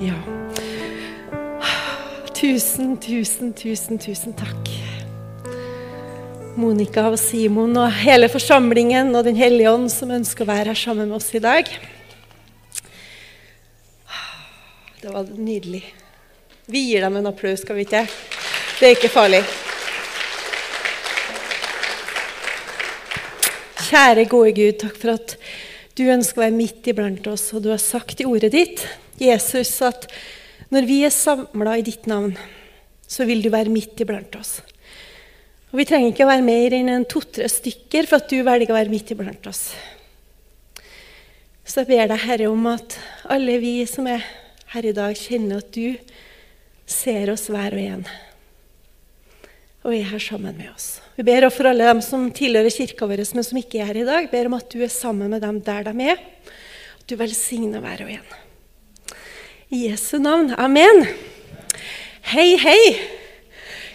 Ja. 0.00 0.14
Tusen, 2.34 2.96
tusen, 3.02 3.52
tusen, 3.52 3.98
tusen 3.98 4.34
takk. 4.38 4.68
Monica 6.54 7.08
og 7.10 7.16
Simon 7.18 7.74
og 7.78 7.90
hele 8.04 8.28
forsamlingen 8.30 9.10
og 9.18 9.24
Den 9.26 9.38
hellige 9.38 9.72
ånd 9.72 9.88
som 9.90 10.12
ønsker 10.14 10.46
å 10.46 10.50
være 10.52 10.70
her 10.70 10.78
sammen 10.78 11.10
med 11.10 11.18
oss 11.18 11.32
i 11.34 11.42
dag. 11.42 11.66
Det 15.02 15.10
var 15.10 15.26
nydelig. 15.34 15.82
Vi 16.70 16.84
gir 16.92 17.02
dem 17.02 17.18
en 17.18 17.30
applaus, 17.32 17.64
skal 17.64 17.80
vi 17.80 17.86
ikke? 17.88 18.04
Det 18.78 18.86
er 18.86 18.94
ikke 18.94 19.10
farlig. 19.10 19.42
Kjære, 23.88 24.28
gode 24.30 24.54
Gud, 24.54 24.78
takk 24.78 25.02
for 25.02 25.16
at 25.16 25.36
du 25.98 26.06
ønsker 26.06 26.38
å 26.38 26.46
være 26.46 26.58
midt 26.58 26.86
iblant 26.94 27.26
oss, 27.34 27.48
og 27.50 27.66
du 27.66 27.72
har 27.74 27.82
sagt 27.82 28.22
i 28.22 28.30
ordet 28.30 28.54
ditt, 28.54 28.86
Jesus, 29.22 29.72
at 29.82 30.08
når 30.72 30.88
vi 30.88 31.02
er 31.06 31.14
samla 31.14 31.78
i 31.78 31.84
ditt 31.86 32.08
navn, 32.10 32.34
så 33.08 33.24
vil 33.28 33.40
du 33.44 33.48
være 33.52 33.72
midt 33.72 34.00
iblant 34.04 34.34
oss. 34.36 34.58
Og 35.72 35.80
Vi 35.80 35.86
trenger 35.88 36.12
ikke 36.12 36.24
å 36.24 36.30
være 36.30 36.46
mer 36.46 36.76
enn 36.76 36.90
en 36.92 37.08
to-tre 37.08 37.48
stykker 37.50 38.08
for 38.08 38.20
at 38.20 38.30
du 38.30 38.40
velger 38.44 38.72
å 38.72 38.78
være 38.78 38.92
midt 38.92 39.12
iblant 39.12 39.48
oss. 39.48 39.70
Så 41.68 41.82
jeg 41.82 41.90
ber 41.90 42.08
deg, 42.08 42.24
Herre, 42.24 42.48
om 42.48 42.70
at 42.70 42.96
alle 43.28 43.58
vi 43.60 43.74
som 43.88 44.08
er 44.08 44.24
her 44.72 44.88
i 44.88 44.94
dag, 44.96 45.16
kjenner 45.16 45.60
at 45.60 45.68
du 45.74 45.98
ser 46.88 47.28
oss 47.32 47.50
hver 47.52 47.76
og 47.76 47.84
en 47.84 48.08
og 49.88 49.94
er 49.94 50.08
her 50.10 50.20
sammen 50.20 50.56
med 50.58 50.68
oss. 50.72 50.98
Vi 51.16 51.24
ber 51.24 51.46
også 51.46 51.60
for 51.60 51.70
alle 51.70 51.86
dem 51.86 52.02
som 52.04 52.26
tilhører 52.34 52.72
kirka 52.74 53.06
vår, 53.08 53.22
men 53.34 53.46
som 53.46 53.60
ikke 53.60 53.80
er 53.80 53.88
her 53.88 54.00
i 54.02 54.08
dag. 54.08 54.28
ber 54.30 54.50
om 54.50 54.58
at 54.58 54.68
du 54.68 54.82
er 54.84 54.92
sammen 54.92 55.30
med 55.30 55.40
dem 55.40 55.62
der 55.64 55.86
de 55.88 56.10
er. 56.12 56.20
At 56.98 57.06
du 57.08 57.16
velsigner 57.16 57.80
hver 57.80 58.04
og 58.04 58.12
en. 58.12 58.28
I 59.70 59.88
Jesu 59.90 60.18
navn. 60.18 60.54
Amen. 60.56 61.06
Hei, 62.22 62.56
hei. 62.56 63.00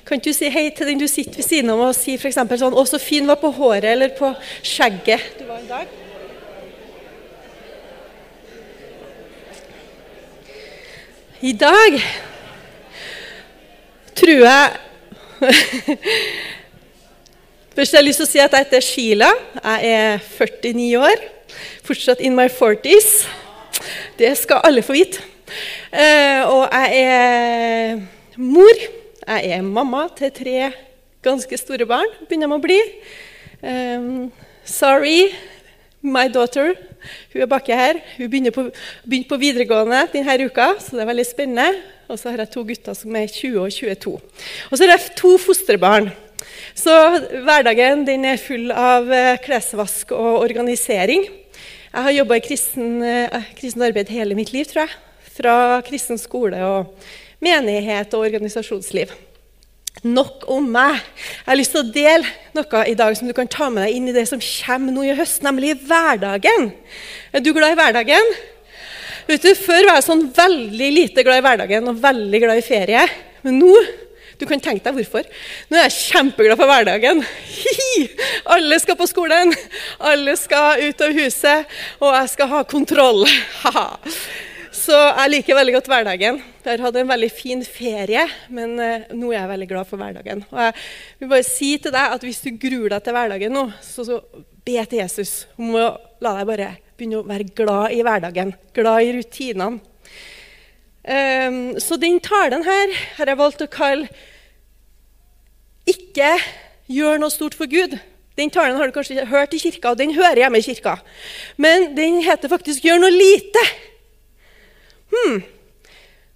Kan 0.05 0.19
ikke 0.19 0.30
du 0.30 0.35
si 0.38 0.49
hei 0.53 0.67
til 0.69 0.85
den 0.85 0.99
du 1.02 1.07
sitter 1.09 1.39
ved 1.39 1.47
siden 1.47 1.71
av 1.73 1.81
og 1.81 1.95
si 1.97 2.13
f.eks. 2.13 2.38
sånn 2.38 2.75
'Å, 2.77 2.83
så 2.85 2.99
fin 3.02 3.25
var 3.25 3.39
på 3.41 3.49
håret 3.57 3.88
eller 3.89 4.13
på 4.13 4.30
skjegget 4.61 5.39
du 5.39 5.45
var 5.49 5.57
i 5.57 5.65
dag'? 5.71 5.88
I 11.41 11.53
dag 11.57 11.99
tror 14.13 14.45
jeg 14.45 14.69
Først 17.75 17.91
har 17.91 17.99
jeg 18.03 18.05
lyst 18.05 18.21
til 18.21 18.27
å 18.27 18.30
si 18.30 18.39
at 18.39 18.53
jeg 18.53 18.65
heter 18.67 18.81
Sheila. 18.85 19.33
Jeg 19.58 19.81
er 19.89 20.19
49 20.37 20.97
år. 21.02 21.23
Fortsatt 21.81 22.21
in 22.21 22.35
my 22.37 22.45
40s. 22.45 23.25
Det 24.19 24.37
skal 24.37 24.61
alle 24.63 24.85
få 24.85 24.93
vite. 24.93 25.33
Uh, 25.94 26.41
og 26.49 26.63
jeg 26.72 27.03
er 27.03 28.02
mor. 28.38 28.83
Jeg 29.23 29.53
er 29.55 29.61
mamma 29.63 30.08
til 30.17 30.33
tre 30.36 30.72
ganske 31.23 31.58
store 31.58 31.88
barn, 31.88 32.09
begynner 32.27 32.52
de 32.52 32.58
å 32.58 32.63
bli. 32.63 32.80
Um, 33.64 34.31
sorry, 34.67 35.31
my 36.03 36.27
daughter. 36.31 36.73
Hun 37.31 37.45
er 37.45 37.49
baki 37.52 37.75
her. 37.77 37.99
Hun 38.17 38.31
begynner 38.31 38.55
på, 38.55 38.67
begynner 39.08 39.30
på 39.30 39.39
videregående 39.39 40.03
denne 40.14 40.49
uka, 40.49 40.73
så 40.83 40.97
det 40.97 41.05
er 41.05 41.11
veldig 41.14 41.27
spennende. 41.27 41.69
Og 42.11 42.19
så 42.19 42.33
har 42.33 42.44
jeg 42.44 42.52
to 42.53 42.66
gutter 42.67 42.97
som 42.97 43.16
er 43.16 43.31
20 43.31 43.61
og 43.64 43.71
22. 43.71 44.17
Og 44.69 44.75
så 44.75 44.83
har 44.83 44.94
jeg 44.94 45.16
to 45.19 45.38
fosterbarn. 45.39 46.11
Så 46.75 46.91
hverdagen 47.45 48.03
er 48.09 48.41
full 48.41 48.73
av 48.75 49.08
eh, 49.14 49.39
klesvask 49.44 50.11
og 50.11 50.41
organisering. 50.41 51.30
Jeg 51.94 52.05
har 52.08 52.16
jobba 52.17 52.39
i 52.39 52.44
kristen, 52.44 52.99
eh, 53.05 53.52
kristen, 53.55 53.86
arbeid 53.86 54.11
hele 54.11 54.36
mitt 54.36 54.52
liv, 54.52 54.66
tror 54.67 54.83
jeg. 54.83 54.95
Fra 55.34 55.81
kristen 55.86 56.20
skole 56.22 56.59
og 56.62 56.94
menighet 57.44 58.14
og 58.14 58.28
organisasjonsliv. 58.28 59.12
Nok 60.03 60.48
om 60.52 60.66
meg. 60.73 60.98
Jeg 60.98 61.48
har 61.48 61.59
lyst 61.59 61.76
til 61.76 61.84
å 61.84 61.92
dele 61.95 62.30
noe 62.58 62.86
i 62.89 62.95
dag 62.98 63.16
som 63.17 63.30
du 63.30 63.34
kan 63.38 63.49
ta 63.49 63.70
med 63.72 63.86
deg 63.86 63.98
inn 63.98 64.10
i 64.10 64.16
det 64.16 64.26
som 64.30 64.42
kommer 64.42 64.93
nå 64.95 65.05
i 65.08 65.16
høst, 65.17 65.43
nemlig 65.45 65.76
hverdagen. 65.88 66.72
Er 67.32 67.43
du 67.43 67.54
glad 67.55 67.76
i 67.76 67.80
hverdagen? 67.80 68.32
Vet 69.30 69.45
du, 69.45 69.54
Før 69.55 69.88
var 69.88 69.99
jeg 69.99 70.08
sånn 70.10 70.26
veldig 70.36 70.89
lite 70.98 71.23
glad 71.23 71.39
i 71.39 71.45
hverdagen 71.45 71.88
og 71.92 72.02
veldig 72.04 72.42
glad 72.43 72.60
i 72.60 72.66
ferie. 72.66 73.05
Men 73.45 73.61
nå 73.61 73.73
du 74.39 74.48
kan 74.49 74.60
tenke 74.60 74.83
deg 74.83 74.98
hvorfor. 74.98 75.27
Nå 75.70 75.77
er 75.77 75.86
jeg 75.88 76.10
kjempeglad 76.10 76.60
for 76.60 76.67
hverdagen. 76.67 77.22
Hihi! 77.48 78.08
Alle 78.52 78.80
skal 78.82 78.98
på 78.99 79.08
skolen, 79.08 79.54
alle 80.04 80.36
skal 80.39 80.82
ut 80.83 81.04
av 81.05 81.14
huset, 81.16 81.77
og 82.02 82.17
jeg 82.17 82.33
skal 82.33 82.52
ha 82.52 82.64
kontroll. 82.67 83.23
Så 84.83 84.95
jeg 84.98 85.32
liker 85.32 85.55
veldig 85.55 85.73
godt 85.77 85.86
hverdagen. 85.88 86.39
Jeg 86.64 86.71
har 86.73 86.82
hatt 86.83 86.98
en 86.99 87.08
veldig 87.08 87.30
fin 87.32 87.61
ferie, 87.64 88.23
men 88.52 88.73
uh, 88.76 89.05
nå 89.16 89.30
er 89.32 89.38
jeg 89.38 89.52
veldig 89.54 89.67
glad 89.70 89.88
for 89.88 90.02
hverdagen. 90.02 90.42
Og 90.52 90.60
jeg 90.60 90.73
vil 91.21 91.30
bare 91.32 91.45
si 91.48 91.70
til 91.80 91.94
deg 91.94 92.16
at 92.17 92.26
Hvis 92.26 92.42
du 92.44 92.49
gruer 92.60 92.92
deg 92.92 93.05
til 93.05 93.16
hverdagen 93.16 93.55
nå, 93.55 93.61
så, 93.80 94.04
så 94.04 94.17
be 94.67 94.83
til 94.83 94.99
Jesus 94.99 95.45
om 95.55 95.77
å 95.80 95.86
la 96.23 96.33
deg 96.39 96.49
bare 96.49 96.67
begynne 96.98 97.22
å 97.22 97.27
være 97.30 97.48
glad 97.55 97.95
i 97.95 98.02
hverdagen, 98.04 98.52
glad 98.76 99.05
i 99.05 99.14
rutinene. 99.16 99.80
Um, 101.04 101.80
så 101.83 101.99
den 101.99 102.20
talen 102.23 102.64
her 102.67 102.93
har 103.20 103.32
jeg 103.32 103.39
valgt 103.39 103.64
å 103.64 103.72
kalle 103.72 104.08
'Ikke 105.83 106.30
gjør 106.88 107.23
noe 107.23 107.32
stort 107.32 107.55
for 107.55 107.72
Gud'. 107.72 107.98
Den 108.36 108.52
talen 108.52 108.76
har 108.80 108.88
du 108.88 108.95
kanskje 108.95 109.26
hørt 109.32 109.55
i 109.55 109.64
kirka, 109.64 109.92
og 109.92 109.98
den 109.99 110.16
hører 110.16 110.43
hjemme 110.43 110.60
i 110.60 110.67
kirka. 110.67 110.99
Men 111.55 111.95
den 111.95 112.20
heter 112.23 112.52
faktisk 112.52 112.83
'Gjør 112.83 113.04
noe 113.04 113.16
lite'. 113.16 113.92
Hmm. 115.13 115.39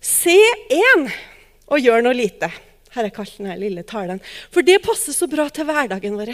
Se 0.04 0.38
én 0.72 1.08
og 1.68 1.82
gjør 1.82 2.06
noe 2.06 2.16
lite. 2.16 2.50
Her 2.94 3.02
har 3.02 3.10
jeg 3.10 3.16
kalt 3.18 3.38
denne 3.40 3.58
lille 3.60 3.84
talen. 3.88 4.22
For 4.54 4.66
det 4.66 4.80
passer 4.86 5.16
så 5.16 5.28
bra 5.30 5.48
til 5.54 5.68
hverdagen 5.68 6.18
vår. 6.18 6.34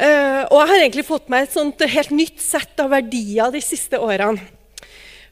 Uh, 0.00 0.46
og 0.48 0.56
jeg 0.62 0.68
har 0.70 0.78
egentlig 0.78 1.04
fått 1.04 1.28
meg 1.28 1.44
et 1.44 1.54
sånt 1.54 1.82
helt 1.92 2.12
nytt 2.14 2.40
sett 2.40 2.78
av 2.80 2.94
verdier 2.94 3.52
de 3.52 3.60
siste 3.60 3.98
årene. 4.00 4.40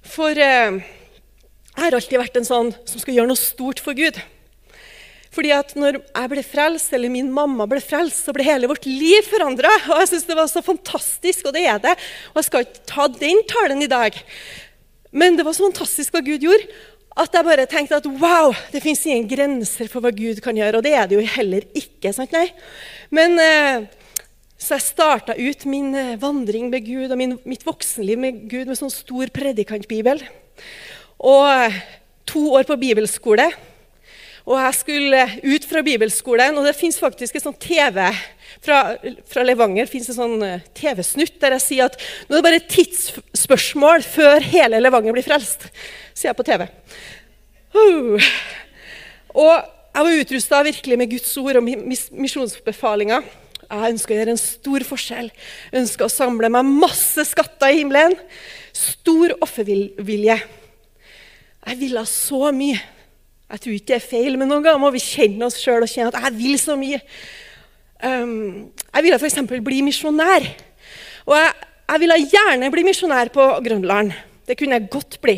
For 0.05 0.35
uh, 0.37 0.77
jeg 1.79 1.85
har 1.87 1.95
alltid 1.95 2.21
vært 2.21 2.37
en 2.41 2.49
sånn 2.49 2.75
som 2.83 3.01
skal 3.01 3.17
gjøre 3.17 3.31
noe 3.31 3.41
stort 3.41 3.81
for 3.81 3.97
Gud. 3.97 4.19
Fordi 5.35 5.53
at 5.55 5.75
når 5.79 6.01
jeg 6.01 6.31
ble 6.33 6.43
frelst, 6.43 6.93
eller 6.97 7.13
min 7.13 7.29
mamma 7.33 7.69
ble 7.71 7.79
frelst, 7.85 8.25
så 8.27 8.33
ble 8.35 8.47
hele 8.47 8.69
vårt 8.71 8.89
liv 8.89 9.27
forandra. 9.29 9.71
Og 9.93 10.03
jeg 10.03 10.13
syns 10.13 10.27
det 10.29 10.37
var 10.39 10.49
så 10.51 10.63
fantastisk, 10.65 11.47
og 11.47 11.55
det 11.55 11.67
er 11.71 11.83
det. 11.85 11.95
Og 12.33 12.41
jeg 12.41 12.49
skal 12.49 12.65
ikke 12.67 12.89
ta 12.91 13.07
den 13.15 13.45
talen 13.51 13.85
i 13.85 13.91
dag. 13.91 14.17
Men 15.11 15.39
det 15.39 15.47
var 15.47 15.57
så 15.57 15.67
fantastisk 15.69 16.15
hva 16.15 16.25
Gud 16.25 16.45
gjorde, 16.45 16.67
at 17.19 17.35
jeg 17.35 17.47
bare 17.47 17.67
tenkte 17.67 17.99
at 17.99 18.07
wow, 18.21 18.53
det 18.73 18.83
fins 18.85 19.01
ingen 19.07 19.27
grenser 19.31 19.89
for 19.91 20.05
hva 20.05 20.13
Gud 20.15 20.43
kan 20.45 20.57
gjøre. 20.57 20.79
Og 20.79 20.85
det 20.87 20.95
er 20.95 21.09
det 21.09 21.19
jo 21.19 21.31
heller 21.39 21.69
ikke. 21.77 22.15
sant 22.17 22.35
nei? 22.37 22.49
Men... 23.15 23.39
Uh, 23.39 23.89
så 24.59 24.75
jeg 24.75 24.89
starta 24.89 25.37
ut 25.39 25.65
min 25.71 25.93
eh, 25.95 26.17
vandring 26.19 26.67
med 26.67 26.83
Gud 26.83 27.13
og 27.13 27.19
min, 27.21 27.37
mitt 27.47 27.63
voksenliv 27.63 28.19
med 28.19 28.41
Gud 28.51 28.67
med 28.67 28.79
sånn 28.81 28.91
stor 28.91 29.31
predikantbibel. 29.31 30.19
Og 31.23 31.45
eh, 31.47 31.77
to 32.27 32.43
år 32.59 32.67
på 32.67 32.77
bibelskole. 32.81 33.47
Og 34.49 34.57
jeg 34.59 34.79
skulle 34.81 35.23
ut 35.45 35.69
fra 35.69 35.85
bibelskolen, 35.87 36.59
og 36.59 36.67
det 36.67 36.75
fins 36.75 36.99
faktisk 36.99 37.39
et 37.39 37.45
sånt 37.45 37.61
TV 37.63 38.01
fra, 38.65 38.97
fra 39.29 39.45
Levanger 39.47 39.89
fins 39.91 40.09
en 40.11 40.19
sånn 40.19 40.45
eh, 40.47 40.67
TV-snutt 40.77 41.39
der 41.43 41.57
jeg 41.57 41.65
sier 41.65 41.89
at 41.89 41.99
nå 42.27 42.35
er 42.35 42.39
det 42.39 42.47
bare 42.47 42.61
et 42.61 42.71
tidsspørsmål 42.73 44.05
før 44.07 44.45
hele 44.51 44.81
Levanger 44.83 45.17
blir 45.17 45.27
frelst. 45.27 45.69
Sier 46.13 46.33
jeg 46.33 46.39
på 46.39 46.47
TV. 46.49 46.67
Uh. 47.77 48.31
Og 49.39 49.55
jeg 49.99 50.07
var 50.07 50.21
utrusta 50.23 50.63
virkelig 50.67 50.99
med 50.99 51.11
Guds 51.11 51.31
ord 51.41 51.61
og 51.61 51.69
misjonsbefalinger. 51.69 53.25
Jeg 53.69 53.95
ønsker 53.95 54.15
å 54.15 54.19
gjøre 54.21 54.35
en 54.35 54.41
stor 54.41 54.85
forskjell. 54.89 55.33
Jeg 55.73 55.83
ønsker 55.83 56.07
å 56.07 56.13
samle 56.13 56.51
meg 56.53 56.69
masse 56.69 57.25
skatter 57.29 57.75
i 57.75 57.83
himmelen. 57.83 58.15
Stor 58.73 59.35
offervilje. 59.45 60.39
Jeg 61.69 61.81
ville 61.83 62.05
så 62.09 62.49
mye. 62.55 62.79
Jeg 63.49 63.63
tror 63.65 63.75
ikke 63.75 63.91
det 63.91 63.99
er 63.99 64.07
feil, 64.07 64.39
men 64.41 64.51
noen 64.51 64.65
ganger 64.65 64.81
må 64.81 64.91
vi 64.93 65.03
kjenne 65.03 65.47
oss 65.49 65.59
sjøl 65.61 65.85
og 65.85 65.91
kjenne 65.91 66.13
at 66.13 66.29
jeg 66.29 66.39
vil 66.39 66.57
så 66.61 66.77
mye. 66.81 67.01
Um, 68.05 68.69
jeg 68.95 69.07
ville 69.07 69.19
f.eks. 69.19 69.41
bli 69.65 69.83
misjonær. 69.87 70.47
Og 71.27 71.35
jeg, 71.37 71.53
jeg 71.89 72.05
ville 72.05 72.21
gjerne 72.35 72.71
bli 72.73 72.87
misjonær 72.87 73.33
på 73.35 73.51
Grønland. 73.65 74.15
Det 74.49 74.57
kunne 74.59 74.79
jeg 74.79 74.91
godt 74.93 75.19
bli. 75.25 75.37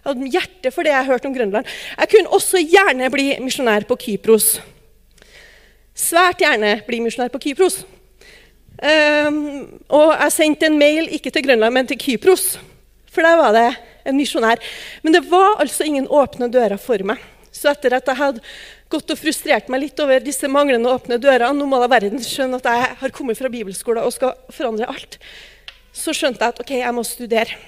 Jeg 0.00 0.08
hadde 0.08 0.32
hjerte 0.32 0.72
for 0.72 0.86
det 0.86 0.92
jeg 0.94 1.08
hørte 1.10 1.28
om 1.28 1.36
Grønland. 1.36 1.72
Jeg 1.98 2.12
kunne 2.14 2.36
også 2.36 2.62
gjerne 2.64 3.10
bli 3.12 3.32
misjonær 3.44 3.88
på 3.88 3.98
Kypros 4.00 4.54
svært 6.00 6.42
gjerne 6.42 6.78
bli 6.86 7.00
misjonær 7.04 7.32
på 7.32 7.40
Kypros. 7.42 7.82
Um, 8.80 9.38
og 9.92 10.14
jeg 10.14 10.32
sendte 10.32 10.70
en 10.70 10.78
mail 10.80 11.10
ikke 11.12 11.32
til 11.34 11.44
Grønland, 11.44 11.74
men 11.74 11.88
til 11.90 12.00
Kypros. 12.00 12.54
For 13.10 13.26
der 13.26 13.40
var 13.40 13.54
det 13.56 13.68
en 14.08 14.16
misjonær. 14.16 14.62
Men 15.02 15.16
det 15.16 15.24
var 15.30 15.60
altså 15.60 15.84
ingen 15.86 16.08
åpne 16.08 16.50
dører 16.52 16.80
for 16.80 17.02
meg. 17.06 17.20
Så 17.52 17.72
etter 17.72 17.98
at 17.98 18.06
jeg 18.06 18.16
hadde 18.16 18.44
gått 18.90 19.12
og 19.14 19.18
frustrert 19.20 19.70
meg 19.70 19.84
litt 19.84 20.00
over 20.02 20.22
disse 20.24 20.48
manglende 20.50 20.90
åpne 20.90 21.20
dørene, 21.22 21.54
nå 21.56 21.66
må 21.68 21.78
da 21.80 21.88
verden 21.90 22.22
skjønne 22.24 22.58
at 22.58 22.66
jeg 22.66 22.88
har 23.02 23.14
kommet 23.14 23.38
fra 23.38 23.50
bibelskolen 23.52 24.02
og 24.06 24.14
skal 24.14 24.34
forandre 24.54 24.88
alt, 24.90 25.20
så 25.94 26.14
skjønte 26.14 26.42
jeg 26.42 26.54
at 26.54 26.64
ok, 26.64 26.72
jeg 26.80 26.96
må 26.96 27.04
studere. 27.06 27.60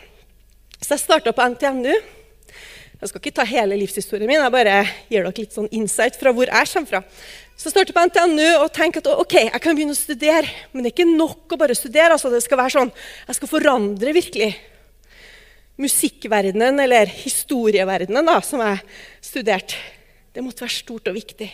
Så 0.83 0.97
jeg 0.97 1.05
starta 1.05 1.33
på 1.35 1.47
NTNU. 1.55 1.95
Jeg 3.03 3.11
skal 3.11 3.19
ikke 3.19 3.35
ta 3.35 3.47
hele 3.47 3.79
livshistorien 3.79 4.31
min, 4.31 4.39
jeg 4.39 4.55
bare 4.55 4.77
gir 5.11 5.25
dere 5.25 5.35
litt 5.35 5.55
sånn 5.55 5.71
insight 5.75 6.19
fra 6.19 6.31
hvor 6.35 6.51
jeg 6.51 6.71
kommer 6.71 6.91
fra. 6.91 7.01
Så 7.59 7.69
jeg 7.69 7.75
starter 7.75 7.95
på 7.95 8.05
NTNU 8.09 8.49
og 8.61 8.69
tenker 8.75 9.03
at 9.03 9.11
ok, 9.13 9.39
jeg 9.49 9.63
kan 9.63 9.79
begynne 9.79 9.95
å 9.95 9.99
studere. 9.99 10.51
Men 10.73 10.83
det 10.83 10.93
er 10.93 10.95
ikke 10.97 11.09
nok 11.11 11.55
å 11.55 11.59
bare 11.59 11.79
studere. 11.79 12.15
altså 12.15 12.31
det 12.31 12.43
skal 12.43 12.59
være 12.59 12.75
sånn, 12.77 12.93
Jeg 13.27 13.39
skal 13.39 13.51
forandre 13.51 14.15
virkelig 14.15 14.53
musikkverdenen, 15.83 16.79
eller 16.83 17.07
historieverdenen, 17.07 18.27
da, 18.27 18.41
som 18.43 18.63
jeg 18.63 18.83
studerte. 19.23 19.79
Det 20.33 20.41
måtte 20.41 20.65
være 20.65 20.73
stort 20.73 21.09
og 21.11 21.17
viktig. 21.17 21.49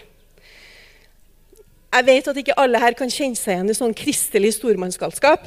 Jeg 1.89 2.05
vet 2.07 2.29
at 2.31 2.37
ikke 2.39 2.57
alle 2.61 2.81
her 2.83 2.95
kan 2.95 3.11
kjenne 3.11 3.39
seg 3.39 3.57
igjen 3.57 3.73
i 3.73 3.77
sånn 3.77 3.97
kristelig 3.97 4.53
stormannsgalskap. 4.59 5.47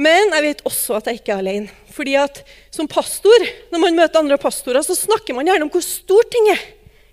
Men 0.00 0.32
jeg 0.34 0.44
vet 0.46 0.64
også 0.66 0.96
at 0.96 1.10
jeg 1.10 1.20
ikke 1.20 1.34
er 1.34 1.42
alene. 1.42 1.74
Fordi 1.92 2.16
at 2.18 2.40
som 2.72 2.88
pastor, 2.90 3.44
når 3.70 3.82
man 3.82 3.98
møter 3.98 4.22
andre 4.22 4.38
pastorer, 4.40 4.82
så 4.82 4.96
snakker 4.98 5.36
man 5.36 5.46
gjerne 5.50 5.68
om 5.68 5.72
hvor 5.72 5.84
stort 5.84 6.30
ting 6.32 6.48
er. 6.54 6.64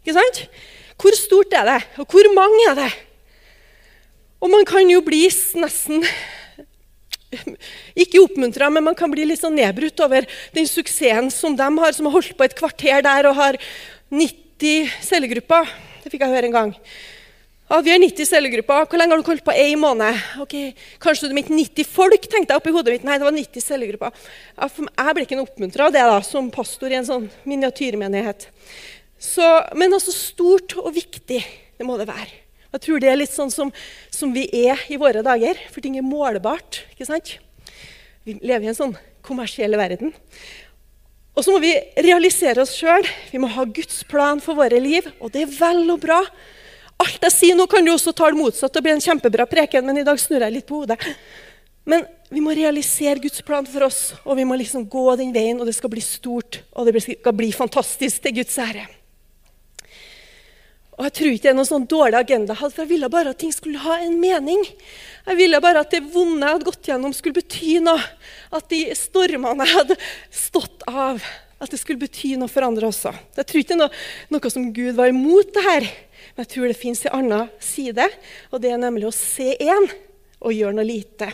Ikke 0.01 0.15
sant? 0.17 0.47
Hvor 0.97 1.13
stort 1.19 1.53
er 1.53 1.67
det, 1.67 1.81
og 2.01 2.09
hvor 2.09 2.31
mange 2.33 2.63
er 2.71 2.79
det? 2.79 2.89
Og 4.41 4.49
man 4.49 4.65
kan 4.65 4.89
jo 4.89 5.03
bli 5.05 5.27
nesten 5.59 6.05
ikke 8.01 8.23
oppmuntra, 8.23 8.71
men 8.73 8.85
man 8.87 8.97
kan 8.97 9.11
bli 9.11 9.27
litt 9.27 9.43
sånn 9.43 9.57
nedbrutt 9.59 9.99
over 10.05 10.25
den 10.55 10.69
suksessen 10.69 11.29
som 11.33 11.57
de 11.59 11.67
har, 11.83 11.93
som 11.93 12.07
har 12.07 12.15
holdt 12.17 12.37
på 12.39 12.47
et 12.47 12.57
kvarter 12.57 13.03
der 13.05 13.29
og 13.29 13.37
har 13.37 13.59
90 14.13 14.46
cellegrupper. 15.05 15.69
Det 16.03 16.09
fikk 16.09 16.23
jeg 16.25 16.33
høre 16.33 16.49
en 16.49 16.55
gang. 16.55 16.73
Ja, 17.67 17.81
vi 17.83 17.91
har 17.91 17.99
90 17.99 18.29
cellegrupper. 18.29 18.85
Hvor 18.87 18.97
lenge 18.97 19.11
har 19.11 19.19
du 19.19 19.27
holdt 19.27 19.43
på? 19.43 19.51
Én 19.51 19.75
måned. 19.81 20.15
Ok, 20.39 20.55
Kanskje 21.03 21.27
du 21.27 21.33
mente 21.35 21.51
90 21.51 21.83
folk? 21.83 22.29
tenkte 22.31 22.53
jeg 22.53 22.61
oppi 22.61 22.71
hodet 22.71 22.93
mitt. 22.95 23.03
Nei, 23.03 23.17
det 23.19 23.27
var 23.27 23.35
90 23.35 23.59
cellegrupper. 23.65 24.13
Ja, 24.55 24.69
jeg 24.71 25.15
ble 25.17 25.25
ikke 25.25 25.35
noe 25.35 25.49
oppmuntra 25.49 25.89
av 25.89 25.91
det 25.91 26.05
da, 26.07 26.21
som 26.23 26.47
pastor 26.49 26.89
i 26.89 26.95
en 26.95 27.05
sånn 27.05 27.27
miniatyrmenighet. 27.43 28.47
Så, 29.19 29.43
men 29.75 29.91
altså 29.91 30.15
stort 30.15 30.77
og 30.79 30.93
viktig, 30.95 31.41
det 31.77 31.85
må 31.85 31.97
det 31.99 32.07
være. 32.07 32.31
Jeg 32.71 32.83
tror 32.85 33.03
det 33.03 33.11
er 33.11 33.19
litt 33.19 33.35
sånn 33.35 33.51
som, 33.51 33.73
som, 34.15 34.31
vi 34.31 34.45
er 34.69 34.79
i 34.87 34.99
våre 35.01 35.23
dager, 35.25 35.59
for 35.73 35.83
ting 35.83 35.99
er 35.99 36.07
målbart. 36.07 36.85
ikke 36.93 37.09
sant? 37.09 37.35
Vi 38.23 38.39
lever 38.39 38.63
i 38.67 38.71
en 38.71 38.79
sånn 38.79 38.95
kommersiell 39.27 39.75
verden. 39.75 40.15
Og 41.37 41.45
så 41.45 41.53
må 41.53 41.61
vi 41.61 41.75
realisere 42.01 42.63
oss 42.63 42.73
sjøl. 42.73 43.05
Vi 43.29 43.37
må 43.37 43.49
ha 43.53 43.65
Guds 43.69 44.01
plan 44.09 44.41
for 44.41 44.57
våre 44.57 44.79
liv, 44.81 45.05
og 45.21 45.29
det 45.35 45.45
er 45.45 45.51
vel 45.53 45.83
og 45.93 46.01
bra. 46.01 46.23
Alt 46.97 47.27
jeg 47.27 47.35
sier 47.35 47.57
nå, 47.57 47.67
kan 47.69 47.85
du 47.85 47.91
også 47.93 48.13
ta 48.17 48.31
det 48.33 48.39
motsatt 48.39 48.79
og 48.79 48.85
bli 48.85 48.95
en 48.95 49.03
kjempebra 49.03 49.45
preken, 49.49 49.85
men 49.85 50.01
i 50.01 50.05
dag 50.07 50.17
snur 50.17 50.41
jeg 50.41 50.55
litt 50.55 50.65
på 50.65 50.81
hodet. 50.81 50.97
Men 51.85 52.07
vi 52.33 52.41
må 52.41 52.55
realisere 52.57 53.21
Guds 53.21 53.45
plan 53.45 53.69
for 53.69 53.85
oss, 53.85 54.01
og 54.25 54.39
vi 54.39 54.47
må 54.49 54.57
liksom 54.57 54.89
gå 54.89 55.05
den 55.21 55.29
veien, 55.35 55.61
og 55.61 55.69
det 55.69 55.77
skal 55.77 55.93
bli 55.93 56.01
stort 56.03 56.63
og 56.73 56.89
det 56.89 57.05
skal 57.05 57.37
bli 57.37 57.53
fantastisk 57.53 58.25
til 58.25 58.39
Guds 58.41 58.57
ære. 58.59 58.87
Og 60.97 61.05
Jeg 61.05 61.13
tror 61.13 61.29
ikke 61.29 61.43
det 61.45 61.49
er 61.51 61.57
noen 61.59 61.69
sånn 61.69 61.83
dårlig 61.85 62.17
agenda, 62.17 62.55
jeg 62.55 62.59
hadde, 62.63 62.73
for 62.73 62.83
jeg 62.83 62.89
ville 62.89 63.09
bare 63.13 63.31
at 63.35 63.37
ting 63.37 63.51
skulle 63.53 63.81
ha 63.83 63.99
en 64.01 64.15
mening. 64.17 64.63
Jeg 65.27 65.37
ville 65.37 65.59
bare 65.61 65.83
at 65.85 65.91
det 65.93 66.01
vonde 66.09 66.41
jeg 66.41 66.57
hadde 66.57 66.65
gått 66.65 66.89
gjennom, 66.89 67.13
skulle 67.13 67.37
bety 67.37 67.75
noe. 67.85 68.01
At 68.49 68.65
de 68.73 68.79
stormene 68.97 69.67
jeg 69.67 69.77
hadde 69.77 69.97
stått 70.33 70.87
av, 70.89 71.21
at 71.61 71.73
det 71.73 71.79
skulle 71.83 72.01
bety 72.01 72.33
noe 72.41 72.49
for 72.49 72.65
andre 72.65 72.89
også. 72.89 73.13
Jeg 73.37 73.45
tror 73.45 73.61
ikke 73.61 73.75
det 73.75 73.77
er 73.77 73.83
noe, 73.83 74.01
noe 74.33 74.53
som 74.55 74.65
Gud 74.73 74.97
var 74.97 75.13
imot 75.13 75.53
det 75.53 75.65
her. 75.67 75.87
Men 76.33 76.45
jeg 76.47 76.53
tror 76.55 76.73
det 76.73 76.79
fins 76.81 77.05
en 77.05 77.15
annen 77.19 77.53
side, 77.61 78.09
og 78.49 78.65
det 78.65 78.73
er 78.73 78.81
nemlig 78.81 79.11
å 79.11 79.13
se 79.13 79.53
én 79.53 79.87
og 80.41 80.53
gjøre 80.53 80.79
noe 80.79 80.89
lite. 80.89 81.29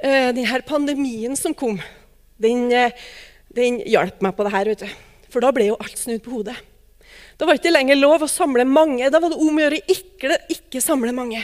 Den 0.00 0.40
denne 0.40 0.64
pandemien 0.66 1.36
som 1.38 1.52
kom, 1.54 1.76
den, 2.40 2.66
eh, 2.72 2.96
den 3.52 3.82
hjalp 3.84 4.24
meg 4.24 4.36
på 4.36 4.48
det 4.48 4.56
her. 4.56 4.64
vet 4.72 4.88
du. 4.88 5.00
For 5.28 5.40
da 5.40 5.52
ble 5.52 5.68
jo 5.68 5.76
alt 5.76 5.98
snudd 6.00 6.24
på 6.24 6.40
hodet. 6.40 6.56
Da 7.42 7.46
var 7.48 7.56
det 7.56 7.64
ikke 7.64 7.74
lenger 7.74 7.98
lov 7.98 8.22
å 8.22 8.30
samle 8.30 8.62
mange. 8.62 9.08
Da 9.10 9.18
var 9.18 9.32
det 9.32 9.40
om 9.42 9.56
å 9.58 9.62
gjøre 9.64 9.80
ikke, 9.90 10.36
ikke 10.54 10.78
samle 10.78 11.10
mange. 11.10 11.40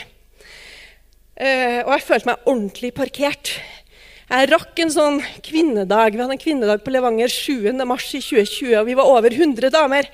Uh, 1.35 1.83
og 1.83 1.91
jeg 1.91 2.05
følte 2.07 2.29
meg 2.29 2.47
ordentlig 2.47 2.93
parkert. 2.95 3.51
Jeg 4.29 4.47
rakk 4.47 4.79
en 4.79 4.93
sånn 4.95 5.19
kvinnedag. 5.43 6.15
Vi 6.15 6.23
hadde 6.23 6.37
en 6.37 6.39
kvinnedag 6.39 6.85
på 6.85 6.95
Levanger 6.95 7.27
7. 7.27 7.75
mars 7.83 8.07
i 8.15 8.23
2020, 8.23 8.77
og 8.79 8.87
vi 8.87 8.95
var 8.95 9.11
over 9.11 9.35
100 9.35 9.75
damer. 9.75 10.07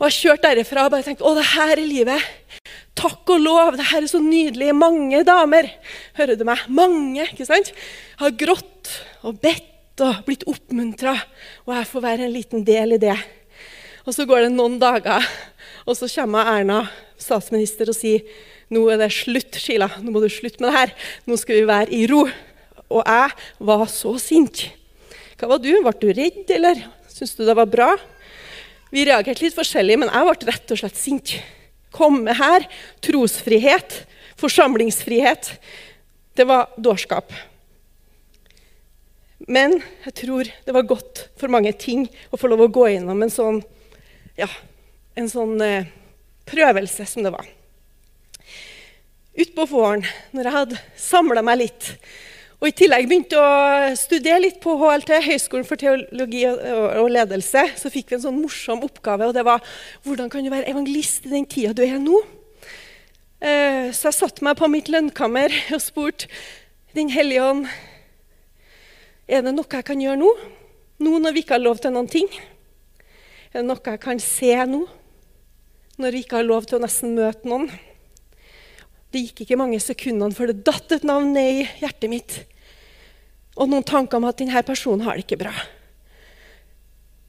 Og 0.00 0.08
jeg 0.08 0.18
kjørte 0.18 0.48
derifra 0.48 0.88
og 0.88 0.96
bare 0.96 1.06
tenkte 1.06 1.28
å, 1.28 1.36
det 1.38 1.46
her 1.52 1.76
er 1.76 1.86
livet. 1.86 2.62
Takk 2.98 3.30
og 3.30 3.46
lov, 3.46 3.78
det 3.78 3.86
her 3.94 4.02
er 4.02 4.10
så 4.10 4.18
nydelig. 4.18 4.74
Mange 4.74 5.22
damer. 5.22 5.70
Hører 6.18 6.42
du 6.42 6.42
meg? 6.48 6.66
Mange. 6.66 7.30
ikke 7.30 7.46
sant? 7.46 7.70
Har 8.18 8.34
grått 8.34 8.96
og 9.22 9.38
bedt 9.38 10.02
og 10.02 10.24
blitt 10.26 10.42
oppmuntra. 10.50 11.20
Og 11.68 11.76
jeg 11.78 11.94
får 11.94 12.10
være 12.10 12.26
en 12.26 12.34
liten 12.34 12.66
del 12.66 12.98
i 12.98 13.06
det. 13.06 13.20
Og 14.06 14.14
så 14.16 14.26
går 14.28 14.46
det 14.46 14.52
noen 14.54 14.78
dager, 14.80 15.26
og 15.84 15.96
så 15.98 16.08
kommer 16.12 16.48
Erna, 16.48 16.84
statsminister, 17.20 17.90
og 17.90 17.96
sier 17.96 18.24
nå 18.70 18.84
er 18.92 19.00
det 19.02 19.10
slutt, 19.12 19.58
Sheila. 19.58 19.88
Nå 19.98 20.12
må 20.14 20.22
du 20.22 20.28
slutte 20.30 20.62
med 20.62 20.70
det 20.70 20.76
her. 20.78 20.92
Nå 21.26 21.36
skal 21.40 21.58
vi 21.58 21.66
være 21.66 21.90
i 21.96 22.04
ro. 22.10 22.22
Og 22.90 23.02
jeg 23.02 23.34
var 23.66 23.84
så 23.90 24.14
sint. 24.22 24.68
Hva 25.40 25.50
var 25.50 25.62
du? 25.62 25.72
Ble 25.82 25.92
du 25.98 26.08
redd, 26.14 26.44
eller 26.54 26.78
syntes 27.10 27.34
du 27.38 27.42
det 27.48 27.56
var 27.58 27.70
bra? 27.70 27.88
Vi 28.94 29.06
reagerte 29.06 29.44
litt 29.44 29.58
forskjellig, 29.58 29.98
men 29.98 30.10
jeg 30.10 30.26
ble 30.28 30.50
rett 30.52 30.74
og 30.74 30.80
slett 30.82 30.98
sint. 30.98 31.34
Komme 31.94 32.34
her, 32.38 32.66
trosfrihet, 33.02 34.04
forsamlingsfrihet. 34.38 35.50
Det 36.38 36.46
var 36.46 36.70
dårskap. 36.78 37.34
Men 39.50 39.80
jeg 40.04 40.14
tror 40.22 40.50
det 40.66 40.74
var 40.76 40.86
godt 40.86 41.24
for 41.40 41.50
mange 41.50 41.72
ting 41.74 42.06
å 42.30 42.38
få 42.38 42.50
lov 42.50 42.66
å 42.66 42.72
gå 42.72 42.86
gjennom 42.92 43.22
en 43.24 43.34
sånn, 43.34 43.62
ja, 44.40 44.48
en 45.20 45.30
sånn 45.30 45.60
eh, 45.64 45.88
prøvelse 46.48 47.06
som 47.08 47.26
det 47.26 47.34
var. 47.34 47.46
Utpå 49.40 49.68
våren, 49.70 50.02
når 50.34 50.48
jeg 50.48 50.56
hadde 50.56 50.82
samla 50.98 51.44
meg 51.46 51.62
litt 51.62 51.94
og 52.60 52.68
I 52.68 52.74
tillegg 52.76 53.06
begynte 53.08 53.40
å 53.40 53.92
studere 53.96 54.42
litt 54.42 54.58
på 54.60 54.74
HLT, 54.76 55.14
Høgskolen 55.24 55.64
for 55.64 55.80
teologi 55.80 56.42
og 56.44 57.06
ledelse. 57.08 57.62
Så 57.80 57.88
fikk 57.88 58.10
vi 58.10 58.18
en 58.18 58.24
sånn 58.26 58.36
morsom 58.36 58.82
oppgave, 58.84 59.30
og 59.30 59.32
det 59.32 59.46
var 59.48 59.64
hvordan 60.04 60.28
kan 60.28 60.44
du 60.44 60.50
være 60.52 60.68
evangelist 60.68 61.24
i 61.24 61.32
den 61.32 61.48
tida 61.48 61.72
du 61.72 61.80
er 61.86 61.96
nå? 62.02 62.20
Eh, 63.40 63.88
så 63.96 64.10
jeg 64.10 64.18
satte 64.18 64.44
meg 64.44 64.60
på 64.60 64.68
mitt 64.68 64.92
lønnkammer 64.92 65.54
og 65.72 65.80
spurte 65.80 66.28
Den 66.92 67.08
hellige 67.08 67.40
ånd 67.40 67.70
Er 69.24 69.40
det 69.46 69.54
noe 69.54 69.64
jeg 69.64 69.86
kan 69.88 70.02
gjøre 70.04 70.20
nå? 70.20 70.28
Nå 71.00 71.20
når 71.24 71.32
vi 71.32 71.40
ikke 71.40 71.56
har 71.56 71.64
lov 71.64 71.80
til 71.80 71.94
noen 71.94 72.10
ting? 72.12 72.28
Er 73.50 73.64
det 73.64 73.66
noe 73.66 73.82
jeg 73.82 73.98
kan 73.98 74.20
se 74.22 74.52
nå? 74.70 74.84
Når 75.98 76.14
vi 76.14 76.20
ikke 76.22 76.38
har 76.38 76.46
lov 76.46 76.68
til 76.70 76.78
å 76.78 76.84
nesten 76.84 77.16
møte 77.16 77.48
noen? 77.50 77.66
Det 79.10 79.24
gikk 79.24 79.42
ikke 79.42 79.58
mange 79.58 79.80
sekundene 79.82 80.36
før 80.36 80.52
det 80.52 80.62
datt 80.68 80.94
et 80.94 81.06
navn 81.08 81.32
ned 81.34 81.64
i 81.64 81.64
hjertet 81.80 82.12
mitt. 82.12 82.36
Og 83.58 83.66
noen 83.66 83.82
tanker 83.82 84.20
om 84.20 84.28
at 84.30 84.38
denne 84.38 84.62
personen 84.62 85.02
har 85.02 85.18
det 85.18 85.26
ikke 85.26 85.40
bra. 85.42 85.54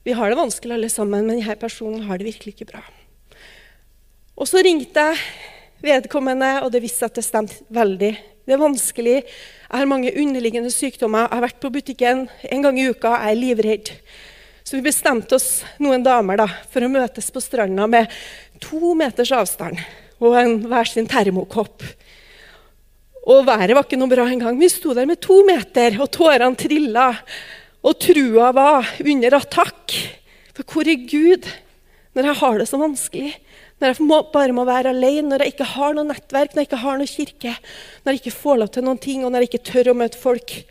Vi 0.05 0.13
har 0.13 0.29
det 0.29 0.37
vanskelig 0.37 0.77
alle 0.77 0.93
sammen, 0.93 1.25
men 1.25 1.41
denne 1.41 1.57
personen 1.57 2.05
har 2.05 2.21
det 2.21 2.29
virkelig 2.29 2.53
ikke 2.53 2.69
bra. 2.69 2.85
Og 4.37 4.45
så 4.49 4.61
ringte 4.61 5.01
jeg 5.09 5.25
vedkommende, 5.81 6.59
og 6.61 6.69
det 6.69 6.83
viste 6.85 7.01
seg 7.01 7.09
at 7.09 7.17
det 7.17 7.25
stemte 7.25 7.73
veldig. 7.73 8.11
Det 8.45 8.53
er 8.53 8.61
vanskelig. 8.61 9.21
Jeg 9.25 9.73
har 9.73 9.89
mange 9.89 10.13
underliggende 10.13 10.69
sykdommer. 10.73 11.25
Jeg 11.25 11.33
har 11.33 11.47
vært 11.49 11.63
på 11.65 11.73
butikken 11.73 12.27
en 12.45 12.67
gang 12.67 12.77
i 12.77 12.91
uka. 12.93 13.17
Jeg 13.25 13.33
er 13.33 13.41
livredd. 13.41 13.97
Så 14.71 14.77
vi 14.77 14.85
bestemte 14.85 15.35
oss, 15.35 15.65
noen 15.83 15.99
damer, 15.99 16.37
da, 16.39 16.45
for 16.71 16.79
å 16.79 16.87
møtes 16.87 17.25
på 17.27 17.41
stranda 17.43 17.83
med 17.91 18.13
to 18.63 18.93
meters 18.95 19.33
avstand 19.35 19.81
og 20.23 20.37
en 20.39 20.53
hver 20.63 20.87
sin 20.87 21.09
termokopp. 21.11 21.83
Og 23.25 23.41
været 23.49 23.75
var 23.75 23.83
ikke 23.83 23.99
noe 23.99 24.13
bra 24.13 24.29
engang. 24.31 24.55
Vi 24.61 24.69
sto 24.71 24.93
der 24.95 25.09
med 25.09 25.19
to 25.19 25.41
meter, 25.43 25.97
og 25.99 26.07
tårene 26.15 26.55
trilla. 26.55 27.09
Og 27.83 27.97
trua 27.99 28.53
var 28.55 28.87
under 29.03 29.35
attakk. 29.41 29.97
For 30.55 30.63
hvor 30.63 30.87
er 30.87 31.03
Gud 31.03 31.49
når 32.15 32.29
jeg 32.29 32.39
har 32.45 32.61
det 32.61 32.69
så 32.71 32.79
vanskelig? 32.79 33.33
Når 33.83 33.91
jeg 33.91 34.07
må, 34.07 34.21
bare 34.31 34.55
må 34.55 34.63
være 34.71 34.95
alene, 34.95 35.33
når 35.33 35.43
jeg 35.43 35.57
ikke 35.57 35.67
har 35.73 35.99
noe 35.99 36.13
nettverk, 36.13 36.55
når 36.55 36.63
jeg 36.63 36.71
ikke 36.71 36.81
har 36.85 37.03
noe 37.03 37.11
kirke, 37.17 37.57
når 38.05 38.15
jeg 38.15 38.23
ikke 38.23 38.37
får 38.39 38.63
lov 38.63 38.71
til 38.71 38.87
noen 38.87 39.03
ting, 39.03 39.27
og 39.27 39.35
når 39.35 39.43
jeg 39.43 39.51
ikke 39.51 39.71
tør 39.73 39.91
å 39.91 39.99
møte 40.05 40.23
folk. 40.23 40.61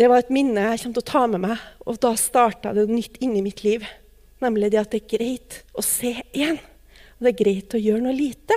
Det 0.00 0.06
var 0.08 0.22
et 0.22 0.30
minne 0.32 0.62
jeg 0.64 0.80
kommer 0.80 0.96
til 0.96 1.02
å 1.02 1.10
ta 1.10 1.22
med 1.28 1.42
meg, 1.42 1.64
og 1.84 1.98
da 2.00 2.14
starta 2.16 2.70
det 2.72 2.86
nytt 2.88 3.18
inni 3.20 3.42
mitt 3.44 3.60
liv. 3.66 3.84
Nemlig 4.40 4.70
det 4.72 4.78
at 4.80 4.94
det 4.94 5.02
er 5.02 5.10
greit 5.12 5.58
å 5.76 5.84
se 5.84 6.14
én. 6.32 6.56
Og 7.18 7.26
det 7.26 7.34
er 7.34 7.40
greit 7.42 7.76
å 7.76 7.80
gjøre 7.82 8.06
noe 8.06 8.16
lite. 8.16 8.56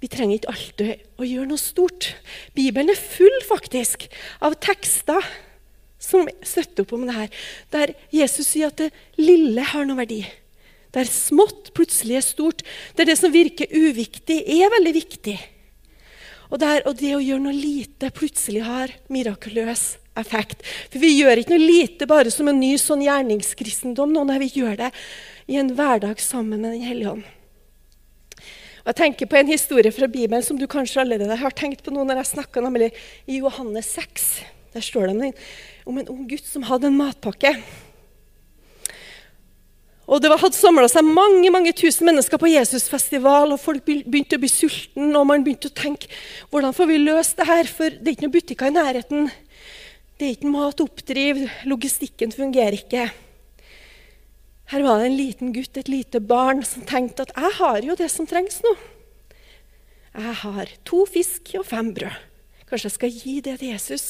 Vi 0.00 0.08
trenger 0.08 0.38
ikke 0.38 0.54
alltid 0.54 1.20
å 1.20 1.28
gjøre 1.28 1.50
noe 1.50 1.60
stort. 1.60 2.08
Bibelen 2.56 2.94
er 2.94 3.04
full 3.04 3.36
faktisk 3.44 4.08
av 4.40 4.56
tekster 4.64 5.28
som 6.00 6.24
støtter 6.40 6.86
opp 6.86 6.96
om 6.96 7.04
det 7.04 7.18
her. 7.18 7.30
Der 7.76 7.92
Jesus 8.16 8.48
sier 8.48 8.72
at 8.72 8.80
det 8.80 8.90
lille 9.20 9.68
har 9.74 9.84
noe 9.84 10.00
verdi. 10.00 10.22
Der 10.96 11.12
smått 11.12 11.74
plutselig 11.76 12.16
er 12.16 12.24
stort. 12.24 12.64
Der 12.96 13.12
det 13.12 13.20
som 13.20 13.36
virker 13.36 13.68
uviktig, 13.68 14.40
er 14.40 14.72
veldig 14.72 14.96
viktig. 14.96 15.36
Og, 16.52 16.60
der, 16.60 16.82
og 16.84 16.98
det 17.00 17.14
å 17.16 17.22
gjøre 17.22 17.46
noe 17.46 17.56
lite 17.56 18.10
plutselig 18.12 18.60
har 18.66 18.92
mirakuløs 19.12 19.96
effekt. 20.20 20.60
For 20.92 21.00
vi 21.00 21.14
gjør 21.16 21.40
ikke 21.40 21.54
noe 21.54 21.64
lite 21.64 22.08
bare 22.08 22.32
som 22.32 22.50
en 22.50 22.60
ny 22.60 22.74
sånn 22.80 23.04
gjerningskristendom. 23.06 24.12
Nei, 24.28 24.40
vi 24.44 24.50
gjør 24.60 24.76
det 24.84 24.90
i 25.48 25.56
en 25.60 25.72
hverdag 25.76 26.20
sammen 26.20 26.60
med 26.60 26.74
Den 26.74 26.84
hellige 26.84 27.14
ånd. 27.16 27.30
Og 28.82 28.90
jeg 28.90 28.98
tenker 28.98 29.30
på 29.30 29.38
en 29.38 29.48
historie 29.48 29.94
fra 29.94 30.08
Bibelen 30.10 30.42
som 30.44 30.58
du 30.58 30.66
kanskje 30.68 31.04
allerede 31.04 31.38
har 31.38 31.54
tenkt 31.54 31.84
på 31.86 31.94
nå 31.94 32.02
når 32.04 32.20
jeg 32.20 32.32
snakka, 32.32 32.64
nemlig 32.64 32.90
i 33.30 33.38
Johannes 33.38 33.88
6. 33.94 34.26
Der 34.74 34.84
står 34.84 35.12
det 35.12 35.32
om 35.86 36.00
en 36.00 36.10
ung 36.10 36.26
gutt 36.28 36.44
som 36.48 36.66
hadde 36.66 36.90
en 36.90 36.98
matpakke. 36.98 37.54
Og 40.12 40.20
Det 40.20 40.28
hadde 40.28 40.58
samla 40.58 40.88
seg 40.92 41.06
mange 41.08 41.48
mange 41.48 41.72
tusen 41.72 42.04
mennesker 42.04 42.36
på 42.36 42.50
Jesusfestival, 42.52 43.54
og 43.54 43.60
folk 43.62 43.86
begynte 43.86 44.36
å 44.36 44.42
bli 44.42 44.50
sultne, 44.52 45.08
og 45.16 45.24
man 45.30 45.44
begynte 45.44 45.70
å 45.70 45.76
tenke 45.76 46.10
hvordan 46.52 46.74
får 46.76 46.88
vi 46.90 46.98
løst 47.00 47.38
det 47.38 47.46
her, 47.48 47.70
for 47.70 47.88
det 47.88 48.10
er 48.10 48.16
ikke 48.16 48.26
noen 48.26 48.34
butikker 48.34 48.68
i 48.68 48.74
nærheten. 48.76 49.30
Det 50.20 50.26
er 50.26 50.34
ikke 50.36 50.50
mat 50.52 50.82
å 50.82 50.86
oppdrive, 50.90 51.48
logistikken 51.64 52.34
fungerer 52.36 52.76
ikke. 52.76 53.06
Her 54.72 54.84
var 54.84 55.00
det 55.00 55.06
en 55.08 55.16
liten 55.16 55.54
gutt, 55.56 55.80
et 55.80 55.88
lite 55.88 56.20
barn, 56.20 56.60
som 56.64 56.84
tenkte 56.88 57.24
at 57.24 57.32
jeg 57.32 57.56
har 57.62 57.88
jo 57.88 57.96
det 57.96 58.10
som 58.12 58.28
trengs 58.28 58.60
nå. 58.66 58.74
Jeg 60.12 60.34
har 60.42 60.74
to 60.84 61.06
fisk 61.08 61.54
og 61.56 61.64
fem 61.70 61.88
brød. 61.96 62.20
Kanskje 62.68 62.90
jeg 62.90 62.96
skal 62.98 63.16
gi 63.16 63.38
det 63.48 63.56
til 63.60 63.72
Jesus? 63.72 64.04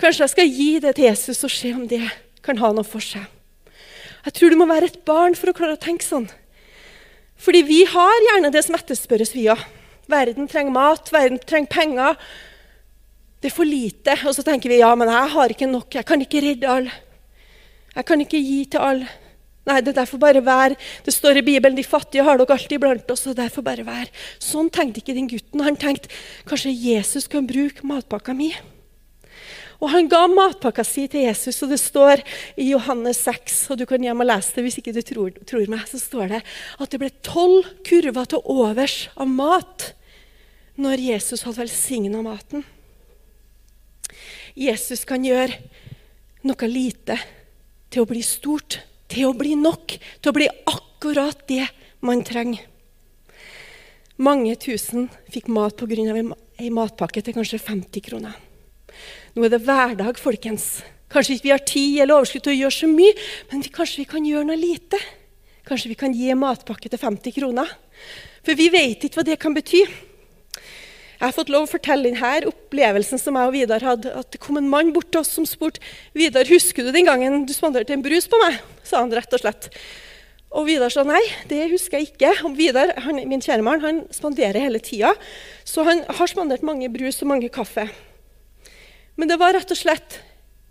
Kanskje 0.00 0.26
jeg 0.26 0.34
skal 0.34 0.52
gi 0.52 0.68
det 0.84 0.94
til 0.98 1.08
Jesus 1.08 1.40
og 1.48 1.52
se 1.52 1.72
om 1.72 1.88
det 1.88 2.02
kan 2.44 2.60
ha 2.60 2.72
noe 2.76 2.84
for 2.84 3.04
seg? 3.04 3.24
Jeg 4.24 4.36
tror 4.36 4.52
du 4.52 4.56
må 4.56 4.68
være 4.70 4.88
et 4.88 5.02
barn 5.04 5.36
for 5.36 5.50
å 5.50 5.56
klare 5.56 5.76
å 5.76 5.80
tenke 5.80 6.06
sånn. 6.06 6.26
Fordi 7.40 7.60
vi 7.66 7.82
har 7.88 8.26
gjerne 8.28 8.52
det 8.54 8.62
som 8.64 8.76
etterspørres, 8.78 9.34
vi 9.36 9.48
òg. 9.52 9.60
Verden 10.08 10.48
trenger 10.48 10.72
mat, 10.72 11.10
verden 11.12 11.40
trenger 11.40 11.72
penger. 11.72 12.20
Det 13.40 13.50
er 13.50 13.56
for 13.56 13.68
lite. 13.68 14.16
Og 14.24 14.36
så 14.36 14.44
tenker 14.46 14.72
vi 14.72 14.80
ja, 14.80 14.92
men 14.96 15.10
jeg 15.12 15.32
har 15.34 15.52
ikke 15.52 15.68
nok. 15.68 15.90
Jeg 15.98 16.08
kan 16.08 16.24
ikke 16.24 16.42
redde 16.44 16.70
alle. 16.70 16.94
Jeg 17.94 18.08
kan 18.08 18.24
ikke 18.24 18.40
gi 18.40 18.64
til 18.72 18.84
alle. 18.84 19.10
Nei, 19.64 19.78
det 19.80 19.94
er 19.94 20.00
derfor 20.02 20.20
bare 20.20 20.42
vær. 20.44 20.74
Det 21.04 21.12
står 21.12 21.40
i 21.40 21.44
Bibelen 21.44 21.76
de 21.76 21.84
fattige 21.86 22.24
har 22.24 22.36
dere 22.40 22.56
alltid 22.56 22.80
blant 22.80 23.10
oss. 23.12 23.26
og 23.28 23.36
derfor 23.36 23.64
bare 23.64 23.84
vær. 23.84 24.10
Sånn 24.42 24.68
tenkte 24.72 25.00
ikke 25.00 25.16
den 25.16 25.28
gutten. 25.30 25.64
Han 25.64 25.76
tenkte 25.80 26.12
kanskje 26.48 26.72
Jesus 26.72 27.28
kan 27.28 27.48
bruke 27.48 27.86
matpakka 27.88 28.36
mi. 28.36 28.52
Og 29.84 29.90
han 29.92 30.06
ga 30.08 30.22
matpakka 30.32 30.80
si 30.86 31.04
til 31.12 31.26
Jesus, 31.26 31.58
og 31.60 31.74
det 31.74 31.80
står 31.82 32.22
i 32.56 32.70
Johannes 32.70 33.18
6, 33.26 33.58
og 33.68 33.80
du 33.80 33.84
kan 33.88 34.00
hjem 34.00 34.22
og 34.24 34.30
lese 34.30 34.56
det 34.56 34.64
hvis 34.64 34.78
ikke 34.80 34.94
du 34.96 35.02
tror, 35.04 35.34
tror 35.44 35.66
meg, 35.68 35.82
så 35.90 36.00
står 36.00 36.30
det 36.32 36.40
at 36.80 36.94
det 36.94 37.00
ble 37.02 37.10
tolv 37.26 37.68
kurver 37.84 38.30
til 38.32 38.40
overs 38.48 38.96
av 39.20 39.28
mat 39.28 39.90
når 40.80 41.04
Jesus 41.04 41.44
hadde 41.44 41.66
velsigna 41.66 42.22
maten. 42.24 42.64
Jesus 44.56 45.04
kan 45.04 45.26
gjøre 45.26 45.58
noe 46.48 46.70
lite 46.70 47.18
til 47.92 48.06
å 48.06 48.08
bli 48.08 48.22
stort, 48.24 48.80
til 49.10 49.28
å 49.28 49.36
bli 49.36 49.52
nok, 49.58 49.98
til 50.22 50.32
å 50.32 50.36
bli 50.38 50.48
akkurat 50.48 51.44
det 51.50 51.66
man 52.00 52.24
trenger. 52.24 52.64
Mange 54.16 54.56
tusen 54.56 55.10
fikk 55.28 55.52
mat 55.52 55.76
pga. 55.76 56.34
ei 56.56 56.70
matpakke 56.70 57.20
til 57.20 57.34
kanskje 57.34 57.58
50 57.58 58.00
kroner. 58.00 58.43
Nå 59.34 59.48
er 59.48 59.50
det 59.50 59.64
hverdag, 59.66 60.18
folkens. 60.22 60.84
Kanskje 61.10 61.34
ikke 61.34 61.48
vi 61.48 61.52
har 61.52 61.62
tid 61.66 62.00
eller 62.04 62.20
overskudd 62.20 62.44
til 62.46 62.52
å 62.52 62.60
gjøre 62.60 62.74
så 62.76 62.88
mye, 62.90 63.14
men 63.50 63.64
vi, 63.64 63.70
kanskje 63.74 64.04
vi 64.04 64.10
kan 64.12 64.26
gjøre 64.28 64.46
noe 64.46 64.58
lite. 64.58 65.00
Kanskje 65.66 65.90
vi 65.90 65.96
kan 65.98 66.14
gi 66.14 66.28
en 66.30 66.38
matpakke 66.38 66.90
til 66.92 67.00
50 67.02 67.34
kroner. 67.40 67.72
For 68.46 68.54
vi 68.58 68.68
vet 68.70 69.02
ikke 69.02 69.18
hva 69.18 69.26
det 69.26 69.40
kan 69.42 69.56
bety. 69.56 69.80
Jeg 71.14 71.22
har 71.24 71.34
fått 71.34 71.50
lov 71.50 71.66
å 71.66 71.72
fortelle 71.72 72.12
denne 72.12 72.46
opplevelsen 72.50 73.18
som 73.18 73.34
jeg 73.40 73.50
og 73.50 73.56
Vidar 73.56 73.88
hadde. 73.88 74.14
At 74.14 74.30
det 74.36 74.42
kom 74.44 74.60
en 74.60 74.70
mann 74.70 74.94
bort 74.94 75.10
til 75.10 75.24
oss 75.24 75.34
som 75.34 75.46
spurte 75.48 75.82
Vidar, 76.14 76.46
husker 76.46 76.86
du 76.86 76.94
den 76.94 77.10
gangen 77.10 77.42
du 77.48 77.54
spanderte 77.56 77.96
en 77.96 78.06
brus 78.06 78.30
på 78.30 78.38
meg. 78.44 78.62
sa 78.86 79.02
han 79.02 79.14
rett 79.18 79.34
og 79.34 79.42
slett. 79.42 79.70
Og 80.54 80.68
Vidar 80.70 80.94
sa 80.94 81.02
nei, 81.02 81.22
det 81.50 81.64
husker 81.74 81.98
jeg 81.98 82.12
ikke. 82.12 82.36
Og 82.46 82.54
Vidar, 82.54 82.94
han, 83.02 83.18
min 83.26 83.42
kjære 83.42 83.66
mann, 83.66 83.82
han 83.82 84.04
spanderer 84.14 84.62
hele 84.62 84.78
tida. 84.78 85.16
Så 85.66 85.82
han 85.90 86.06
har 86.06 86.30
spandert 86.30 86.62
mange 86.62 86.86
brus 86.92 87.18
og 87.24 87.34
mange 87.34 87.50
kaffe. 87.50 87.90
Men 89.16 89.30
det 89.30 89.38
var 89.38 89.54
rett 89.54 89.70
og 89.70 89.78
slett 89.78 90.20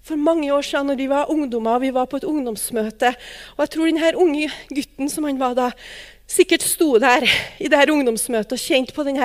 for 0.04 0.20
mange 0.20 0.50
år 0.52 0.66
siden 0.68 0.90
når 0.92 1.00
vi 1.00 1.06
var 1.08 1.30
ungdommer 1.32 1.78
og 1.78 1.86
vi 1.86 1.94
var 1.96 2.10
på 2.12 2.20
et 2.20 2.28
ungdomsmøte. 2.28 3.14
Og 3.56 3.64
jeg 3.64 3.72
tror 3.76 3.88
denne 3.88 4.10
unge 4.20 4.50
gutten 4.76 5.12
som 5.12 5.28
han 5.30 5.40
var 5.40 5.56
da, 5.56 5.70
sikkert 6.28 6.64
sto 6.66 6.96
der 7.00 7.24
i 7.62 7.70
det 7.70 7.78
her 7.78 7.92
ungdomsmøtet 7.94 8.56
og 8.56 8.62
kjente 8.62 8.96
på 8.96 9.06
den 9.08 9.20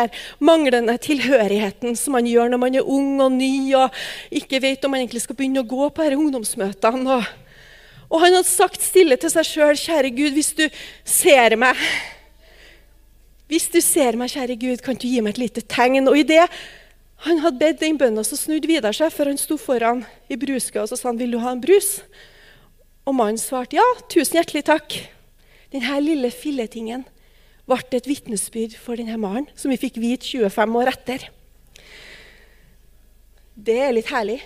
manglende 0.45 0.97
tilhørigheten 1.03 1.97
som 1.97 2.17
man 2.19 2.27
gjør 2.27 2.51
når 2.53 2.63
man 2.63 2.79
er 2.79 2.87
ung 2.87 3.21
og 3.25 3.33
ny 3.33 3.75
og 3.79 3.95
ikke 4.35 4.61
vet 4.63 4.85
om 4.85 4.95
man 4.95 5.03
egentlig 5.03 5.25
skal 5.25 5.39
begynne 5.39 5.63
å 5.63 5.69
gå 5.69 5.89
på 5.91 6.07
disse 6.07 6.21
ungdomsmøtene. 6.21 7.19
Og, 7.19 7.27
og 8.11 8.23
han 8.23 8.39
hadde 8.39 8.51
sagt 8.51 8.85
stille 8.85 9.19
til 9.19 9.35
seg 9.35 9.51
sjøl, 9.51 9.79
kjære 9.79 10.15
Gud, 10.15 10.33
hvis 10.37 10.55
du 10.59 10.67
ser 11.05 11.59
meg 11.59 11.89
Hvis 13.49 13.71
du 13.73 13.81
ser 13.81 14.13
meg, 14.21 14.29
kjære 14.29 14.59
Gud, 14.61 14.83
kan 14.85 14.95
du 14.95 15.07
gi 15.09 15.23
meg 15.25 15.33
et 15.33 15.39
lite 15.41 15.63
tegn? 15.65 16.05
Og 16.11 16.19
i 16.21 16.27
det 16.29 16.43
han 17.27 17.41
hadde 17.43 17.59
bedt 17.59 17.81
den 17.83 17.99
bønnen, 17.99 18.25
så 18.27 18.39
snudde 18.39 18.69
Vidar 18.71 18.95
seg 18.95 19.11
før 19.11 19.33
han 19.33 19.41
sto 19.41 19.57
foran 19.59 20.05
i 20.31 20.39
bruska 20.39 20.85
og 20.85 20.91
så 20.91 20.99
sa 20.99 21.11
han, 21.11 21.19
vil 21.19 21.35
du 21.35 21.41
ha 21.43 21.55
en 21.55 21.63
brus. 21.63 21.99
Og 23.09 23.17
mannen 23.17 23.41
svarte 23.41 23.79
ja, 23.79 23.87
tusen 24.13 24.39
hjertelig 24.39 24.67
takk. 24.69 24.99
Denne 25.73 25.99
lille 26.05 26.31
filletingen 26.33 27.07
ble 27.69 27.81
et 27.99 28.07
vitnesbyrd 28.09 28.77
for 28.81 29.01
denne 29.01 29.19
mannen, 29.21 29.49
som 29.59 29.73
vi 29.73 29.81
fikk 29.81 29.99
vite 30.01 30.29
25 30.29 30.79
år 30.81 30.93
etter. 30.93 31.27
Det 33.59 33.77
er 33.83 33.93
litt 33.97 34.13
herlig. 34.13 34.39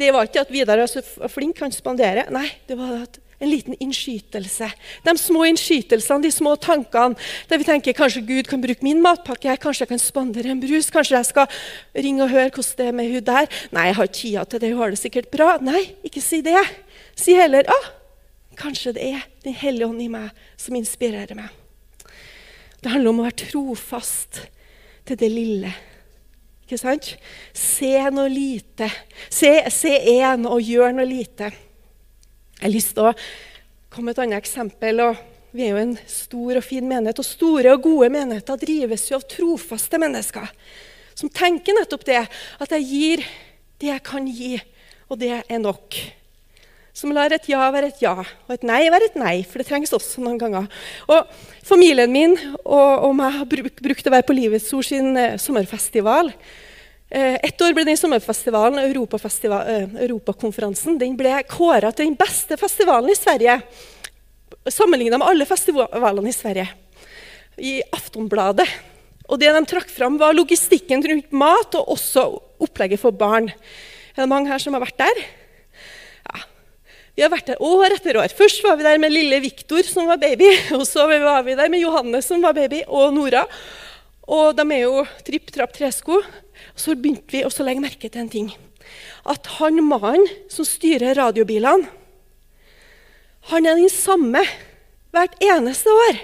Det 0.00 0.08
var 0.12 0.26
ikke 0.26 0.42
at 0.46 0.52
Vidar 0.52 0.80
var 0.80 0.90
så 0.90 1.02
flink, 1.32 1.60
han 1.60 1.74
spanderer. 1.74 2.32
Nei, 2.32 2.48
det 2.68 2.76
var 2.80 3.02
at 3.04 3.20
en 3.40 3.50
liten 3.50 3.76
innskytelse. 3.82 4.68
De 5.04 5.14
små 5.20 5.44
innskytelsene, 5.50 6.24
de 6.24 6.32
små 6.32 6.54
tankene 6.60 7.18
der 7.50 7.60
vi 7.60 7.68
tenker 7.68 7.96
kanskje 7.96 8.24
Gud 8.26 8.48
kan 8.50 8.62
bruke 8.62 8.84
min 8.84 9.02
matpakke, 9.04 9.56
kanskje 9.60 9.84
jeg 9.84 9.92
kan 9.92 10.02
spandere 10.02 10.52
en 10.52 10.62
brus, 10.62 10.88
kanskje 10.92 11.18
jeg 11.18 11.30
skal 11.30 11.60
ringe 11.96 12.24
og 12.24 12.32
høre 12.32 12.50
hvordan 12.54 12.80
det 12.80 12.88
er 12.88 12.96
med 12.96 13.12
hun 13.12 13.26
der. 13.28 13.50
Nei, 13.76 13.86
jeg 13.90 13.98
har 14.00 14.10
tida 14.20 14.44
til 14.44 14.62
det, 14.62 14.72
hun 14.72 14.82
har 14.84 14.94
det 14.94 15.02
sikkert 15.02 15.30
bra. 15.32 15.56
Nei, 15.60 15.82
ikke 16.06 16.24
si 16.24 16.40
det. 16.46 16.64
Si 17.16 17.36
heller 17.36 17.68
ah, 17.72 17.90
kanskje 18.56 18.96
det 18.96 19.12
er 19.14 19.24
Den 19.44 19.54
hellige 19.54 19.86
ånd 19.86 20.02
i 20.02 20.08
meg 20.10 20.32
som 20.58 20.74
inspirerer 20.74 21.36
meg. 21.38 21.52
Det 22.82 22.90
handler 22.92 23.12
om 23.12 23.20
å 23.22 23.26
være 23.28 23.46
trofast 23.46 24.40
til 25.06 25.18
det 25.20 25.28
lille. 25.30 25.70
Ikke 26.66 26.80
sant? 26.80 27.12
Se 27.54 27.92
noe 28.10 28.26
lite. 28.30 28.88
Se 29.30 29.52
én 29.62 30.48
og 30.50 30.58
gjør 30.66 30.96
noe 30.96 31.06
lite. 31.06 31.52
Jeg 32.56 32.64
har 32.64 32.72
lyst 32.72 32.94
til 32.96 33.04
å 33.04 33.16
komme 33.92 34.08
med 34.08 34.16
et 34.16 34.22
annet 34.24 34.40
eksempel. 34.40 35.02
Vi 35.52 35.64
er 35.66 35.74
jo 35.74 35.80
en 35.82 35.96
stor 36.08 36.56
og 36.56 36.64
fin 36.64 36.86
menighet, 36.88 37.20
og 37.20 37.28
store 37.28 37.74
og 37.76 37.84
gode 37.84 38.08
menigheter 38.14 38.60
drives 38.60 39.04
jo 39.10 39.18
av 39.18 39.26
trofaste 39.28 40.00
mennesker. 40.00 40.48
Som 41.16 41.32
tenker 41.32 41.76
nettopp 41.76 42.06
det, 42.08 42.22
at 42.24 42.72
jeg 42.78 42.86
gir 42.88 43.26
det 43.80 43.90
jeg 43.90 44.04
kan 44.08 44.24
gi, 44.28 44.54
og 45.12 45.20
det 45.20 45.34
er 45.42 45.60
nok. 45.60 46.00
Som 46.96 47.12
lar 47.12 47.34
et 47.36 47.44
ja 47.52 47.60
være 47.68 47.90
et 47.92 48.00
ja, 48.00 48.14
og 48.24 48.52
et 48.54 48.64
nei 48.64 48.86
være 48.88 49.10
et 49.10 49.18
nei. 49.20 49.34
For 49.44 49.60
det 49.60 49.68
trengs 49.68 49.92
også 49.92 50.24
noen 50.24 50.40
ganger. 50.40 50.70
Og 51.12 51.28
Familien 51.66 52.08
min 52.08 52.38
og, 52.62 53.04
og 53.04 53.12
meg 53.18 53.36
har 53.36 53.48
brukt 53.52 54.08
å 54.08 54.14
være 54.14 54.24
på 54.24 54.36
Livets 54.38 54.72
Ord 54.72 54.88
sin 54.88 55.12
eh, 55.20 55.36
sommerfestival. 55.36 56.32
Eh, 57.06 57.36
et 57.38 57.62
år 57.62 57.74
ble 57.74 57.84
den 57.86 57.98
sommerfestivalen, 57.98 58.80
eh, 58.82 60.02
Europakonferansen, 60.08 60.98
den 60.98 61.14
ble 61.16 61.36
kåra 61.46 61.92
til 61.94 62.08
den 62.08 62.16
beste 62.18 62.56
festivalen 62.58 63.10
i 63.10 63.14
Sverige. 63.14 63.62
Sammenligna 64.66 65.18
med 65.18 65.28
alle 65.28 65.46
festivalene 65.46 66.28
i 66.28 66.34
Sverige. 66.34 66.68
I 67.58 67.82
Aftonbladet. 67.94 68.66
Og 69.28 69.38
det 69.38 69.52
de 69.54 69.64
trakk 69.66 69.88
fram, 69.88 70.18
var 70.18 70.34
logistikken 70.34 71.02
rundt 71.02 71.30
mat 71.32 71.74
og 71.74 71.94
også 71.94 72.40
opplegget 72.62 73.00
for 73.00 73.12
barn. 73.12 73.52
Er 74.16 74.22
det 74.22 74.28
mange 74.28 74.48
her 74.48 74.58
som 74.58 74.74
har 74.74 74.82
vært 74.82 74.98
der? 74.98 75.22
Ja. 76.26 76.42
Vi 77.14 77.22
har 77.22 77.30
vært 77.30 77.46
der 77.46 77.62
år 77.62 77.94
etter 77.94 78.18
år. 78.18 78.28
Først 78.34 78.62
var 78.64 78.76
vi 78.76 78.82
der 78.82 78.98
med 78.98 79.12
lille 79.12 79.40
Viktor, 79.40 79.82
som 79.82 80.06
var 80.06 80.18
baby. 80.18 80.50
Og 80.78 80.86
så 80.86 81.06
var 81.06 81.42
vi 81.42 81.54
der 81.54 81.68
med 81.68 81.80
Johanne, 81.80 82.22
som 82.22 82.42
var 82.42 82.52
baby, 82.52 82.82
og 82.86 83.14
Nora. 83.14 83.46
Og 84.26 84.56
de 84.58 84.66
er 84.74 84.82
jo 84.82 85.06
tripp 85.26 85.50
trapp 85.54 85.72
tresko. 85.72 86.20
Så 86.74 86.94
begynte 86.94 87.34
vi 87.34 87.44
å 87.46 87.52
legge 87.64 87.84
merke 87.84 88.08
til 88.08 88.22
en 88.22 88.32
ting. 88.32 88.48
At 89.26 89.46
han 89.58 89.82
mannen 89.84 90.26
som 90.52 90.66
styrer 90.68 91.16
radiobilene, 91.18 91.88
han 93.46 93.62
er 93.62 93.78
den 93.78 93.90
samme 93.92 94.40
hvert 95.14 95.36
eneste 95.38 95.92
år. 95.92 96.16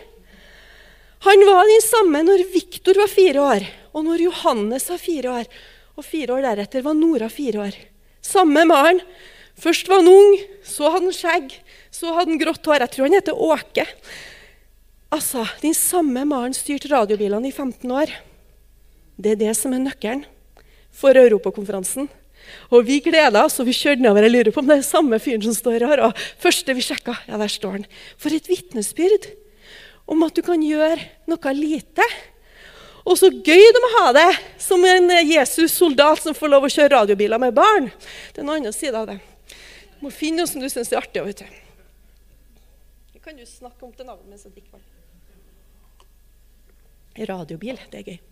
Han 1.23 1.45
var 1.47 1.69
den 1.71 1.85
samme 1.85 2.23
når 2.27 2.49
Viktor 2.51 2.99
var 2.99 3.11
fire 3.11 3.45
år, 3.47 3.67
og 3.95 4.09
når 4.09 4.25
Johannes 4.25 4.89
var 4.91 4.99
fire 4.99 5.37
år. 5.43 5.53
Og 5.95 6.07
fire 6.07 6.35
år 6.35 6.43
deretter 6.49 6.83
var 6.83 6.97
Nora 6.99 7.29
fire 7.31 7.69
år. 7.69 7.79
Samme 8.27 8.65
mannen. 8.67 9.03
Først 9.63 9.87
var 9.87 10.01
han 10.01 10.11
ung, 10.11 10.35
så 10.65 10.91
hadde 10.91 11.11
han 11.11 11.15
skjegg, 11.15 11.55
så 11.93 12.15
hadde 12.17 12.33
han 12.33 12.41
grått 12.41 12.67
hår. 12.67 12.83
Jeg 12.83 12.95
tror 12.95 13.07
han 13.07 13.17
heter 13.19 13.43
Åke. 13.47 13.87
Altså, 15.13 15.45
Den 15.61 15.77
samme 15.77 16.25
mannen 16.25 16.57
styrte 16.57 16.91
radiobilene 16.91 17.51
i 17.51 17.55
15 17.55 17.93
år. 17.93 18.15
Det 19.23 19.37
er 19.37 19.39
det 19.45 19.53
som 19.55 19.75
er 19.75 19.85
nøkkelen 19.85 20.25
for 20.93 21.17
Europakonferansen. 21.17 22.09
Og 22.75 22.83
vi 22.89 22.99
gleda 23.05 23.45
oss, 23.47 23.61
og 23.63 23.69
vi 23.69 23.77
kjørte 23.77 24.03
nedover. 24.03 24.27
Jeg 24.27 24.35
lurer 24.35 24.55
på 24.55 24.63
om 24.63 24.69
det 24.69 24.81
er 24.81 24.87
samme 24.87 25.19
fyren 25.23 25.45
som 25.47 25.55
står 25.55 25.87
her. 25.87 26.03
Og 26.09 26.25
første 26.43 26.75
vi 26.75 26.83
sjekka, 26.85 27.15
ja, 27.29 27.39
der 27.39 27.53
står 27.53 27.79
han. 27.79 27.87
For 28.21 28.35
et 28.35 28.51
vitnesbyrd 28.51 29.31
om 30.11 30.25
at 30.27 30.35
du 30.35 30.43
kan 30.45 30.63
gjøre 30.65 30.99
noe 31.31 31.55
lite. 31.55 32.07
Og 33.03 33.19
så 33.19 33.31
gøy 33.31 33.65
de 33.75 33.83
må 33.83 33.91
ha 33.97 34.09
det 34.15 34.31
som 34.63 34.83
en 34.87 35.11
Jesus-soldat 35.27 36.23
som 36.23 36.37
får 36.39 36.51
lov 36.51 36.67
å 36.67 36.73
kjøre 36.73 36.95
radiobiler 36.97 37.41
med 37.43 37.55
barn. 37.57 37.91
Det 38.31 38.43
er 38.43 38.47
en 38.47 38.55
annen 38.57 38.75
side 38.75 38.99
av 38.99 39.09
det. 39.11 39.19
Du 39.99 40.07
må 40.07 40.15
finne 40.15 40.43
noe 40.43 40.51
som 40.51 40.63
du 40.63 40.69
syns 40.71 40.93
er 40.93 41.03
artig. 41.03 41.23
vet 41.23 41.45
du. 41.45 41.47
Kan 43.23 43.39
du 43.39 43.47
snakke 43.47 43.87
om 43.87 43.95
til 43.95 44.07
navnet 44.07 44.27
mens 44.27 44.47
jeg. 44.51 44.67
Radiobil, 47.29 47.79
det 47.91 48.03
er 48.03 48.15
gøy. 48.15 48.32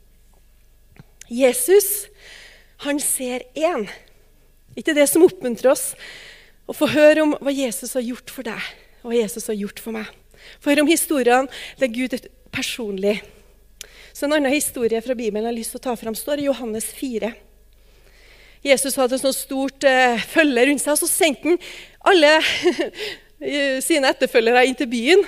Jesus, 1.30 2.08
han 2.82 2.98
ser 3.02 3.44
én. 3.54 3.86
Ikke 4.78 4.94
det 4.96 5.06
som 5.10 5.24
oppmuntrer 5.26 5.72
oss 5.72 5.92
å 6.70 6.74
få 6.76 6.88
høre 6.90 7.24
om 7.24 7.34
hva 7.38 7.52
Jesus 7.54 7.94
har 7.98 8.04
gjort 8.06 8.30
for 8.34 8.46
deg, 8.46 8.70
og 9.02 9.12
hva 9.12 9.20
Jesus 9.20 9.46
har 9.50 9.58
gjort 9.58 9.82
for 9.82 9.94
meg. 9.94 10.10
Få 10.62 10.72
høre 10.72 10.84
om 10.84 10.90
historiene 10.90 11.50
der 11.80 11.92
Gud 11.92 12.16
er 12.16 12.26
personlig. 12.54 13.20
Så 14.12 14.26
En 14.26 14.34
annen 14.36 14.52
historie 14.52 15.00
fra 15.02 15.14
Bibelen 15.14 15.46
jeg 15.46 15.52
har 15.52 15.56
lyst 15.56 15.74
til 15.74 15.80
å 15.80 15.86
ta 15.88 15.94
fram, 15.96 16.16
står 16.18 16.42
i 16.42 16.48
Johannes 16.48 16.90
4. 16.98 17.30
Jesus 18.66 18.98
hadde 19.00 19.16
et 19.16 19.36
stort 19.36 19.86
uh, 19.88 20.20
følge 20.28 20.66
rundt 20.68 20.82
seg, 20.82 20.92
og 20.92 21.00
så 21.00 21.08
sendte 21.08 21.48
han 21.48 21.60
alle 22.10 22.32
sine 23.86 24.10
etterfølgere 24.10 24.66
inn 24.68 24.76
til 24.76 24.90
byen. 24.90 25.22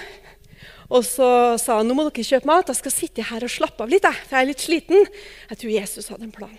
Og 0.93 1.05
så 1.09 1.27
sa 1.61 1.79
han 1.79 1.89
nå 1.89 1.97
må 1.97 2.05
dere 2.11 2.27
kjøpe 2.27 2.49
mat, 2.49 2.69
jeg 2.69 2.81
skal 2.83 2.93
sitte 2.95 3.25
her 3.31 3.45
og 3.45 3.53
slappe 3.53 3.85
av 3.85 3.93
litt. 3.93 4.05
Jeg, 4.05 4.27
for 4.27 4.37
jeg 4.37 4.45
er 4.45 4.51
litt 4.51 4.65
sliten. 4.65 5.11
Jeg 5.49 5.61
tror 5.63 5.73
Jesus 5.73 6.11
hadde 6.13 6.29
en 6.29 6.35
plan. 6.35 6.57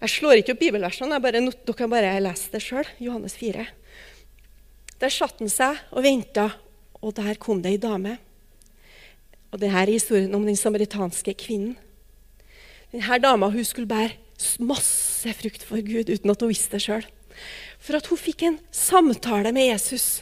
Jeg 0.00 0.12
slår 0.14 0.40
ikke 0.40 0.54
opp 0.54 0.62
bibelversene, 0.62 1.20
dere 1.20 1.76
kan 1.76 1.92
bare 1.92 2.16
lese 2.24 2.52
det 2.52 2.62
sjøl. 2.64 2.88
Johannes 3.00 3.36
4. 3.40 3.66
Der 5.00 5.12
satte 5.12 5.44
han 5.44 5.52
seg 5.52 5.80
og 5.96 6.04
venta, 6.04 6.50
og 7.00 7.14
der 7.16 7.40
kom 7.40 7.62
det 7.64 7.74
ei 7.74 7.80
dame. 7.80 8.18
Og 9.50 9.60
det 9.62 9.72
her 9.72 9.88
er 9.88 9.96
historien 9.96 10.34
om 10.36 10.44
den 10.46 10.58
samaritanske 10.58 11.34
kvinnen. 11.40 11.78
Denne 12.92 13.20
dama 13.22 13.48
hun 13.52 13.64
skulle 13.64 13.88
bære 13.88 14.18
masse 14.64 15.32
frukt 15.36 15.64
for 15.66 15.80
Gud 15.84 16.10
uten 16.10 16.32
at 16.32 16.42
hun 16.42 16.52
visste 16.52 16.76
det 16.76 16.84
sjøl. 16.84 17.06
For 17.80 17.96
at 17.96 18.10
hun 18.10 18.20
fikk 18.20 18.44
en 18.44 18.58
samtale 18.74 19.54
med 19.56 19.70
Jesus, 19.70 20.20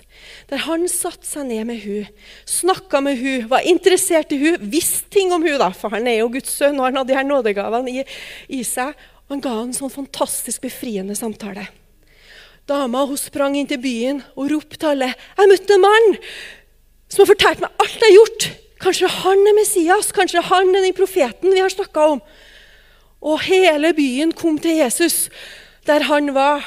der 0.50 0.62
han 0.62 0.86
satte 0.90 1.26
seg 1.26 1.48
ned 1.48 1.66
med 1.66 1.80
hun, 1.82 2.06
snakka 2.46 3.00
med 3.02 3.18
hun, 3.18 3.48
var 3.50 3.66
interessert 3.66 4.30
i 4.34 4.38
hun, 4.38 4.62
visste 4.70 5.10
ting 5.10 5.34
om 5.34 5.42
hun 5.42 5.58
da, 5.58 5.72
for 5.74 5.90
han 5.94 6.06
er 6.06 6.20
jo 6.20 6.30
Guds 6.36 6.54
sønn, 6.54 6.78
og 6.78 6.86
han 6.86 7.00
hadde 7.00 7.10
de 7.10 7.18
her 7.18 7.26
nådegavene 7.26 7.96
i, 7.98 8.06
i 8.60 8.62
seg. 8.66 8.94
Og 9.26 9.34
han 9.34 9.44
ga 9.44 9.56
en 9.60 9.74
sånn 9.76 9.92
fantastisk 9.92 10.62
befriende 10.64 11.18
samtale. 11.18 11.66
Dama 12.68 13.02
hun 13.08 13.18
sprang 13.18 13.56
inn 13.58 13.68
til 13.68 13.80
byen 13.82 14.22
og 14.36 14.50
ropte 14.52 14.90
alle. 14.90 15.10
'Jeg 15.16 15.50
møtte 15.50 15.74
en 15.74 15.84
mann 15.84 16.08
som 17.08 17.22
har 17.24 17.30
fortalt 17.32 17.62
meg 17.64 17.70
alt 17.80 17.96
jeg 17.96 18.06
har 18.06 18.16
gjort.' 18.16 18.48
Kanskje 18.78 19.08
han 19.10 19.40
er 19.42 19.56
Messias? 19.56 20.12
Kanskje 20.14 20.44
han 20.46 20.68
er 20.70 20.84
den 20.84 20.94
profeten 20.94 21.50
vi 21.50 21.58
har 21.58 21.72
snakka 21.72 22.04
om? 22.14 22.20
Og 23.18 23.40
hele 23.42 23.90
byen 23.96 24.30
kom 24.32 24.58
til 24.62 24.78
Jesus 24.78 25.26
der 25.88 26.04
han 26.06 26.30
var, 26.36 26.62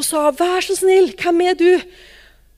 og 0.00 0.06
sa, 0.06 0.30
'Vær 0.32 0.64
så 0.64 0.76
snill, 0.80 1.12
hvem 1.12 1.40
er 1.44 1.54
du?' 1.54 1.84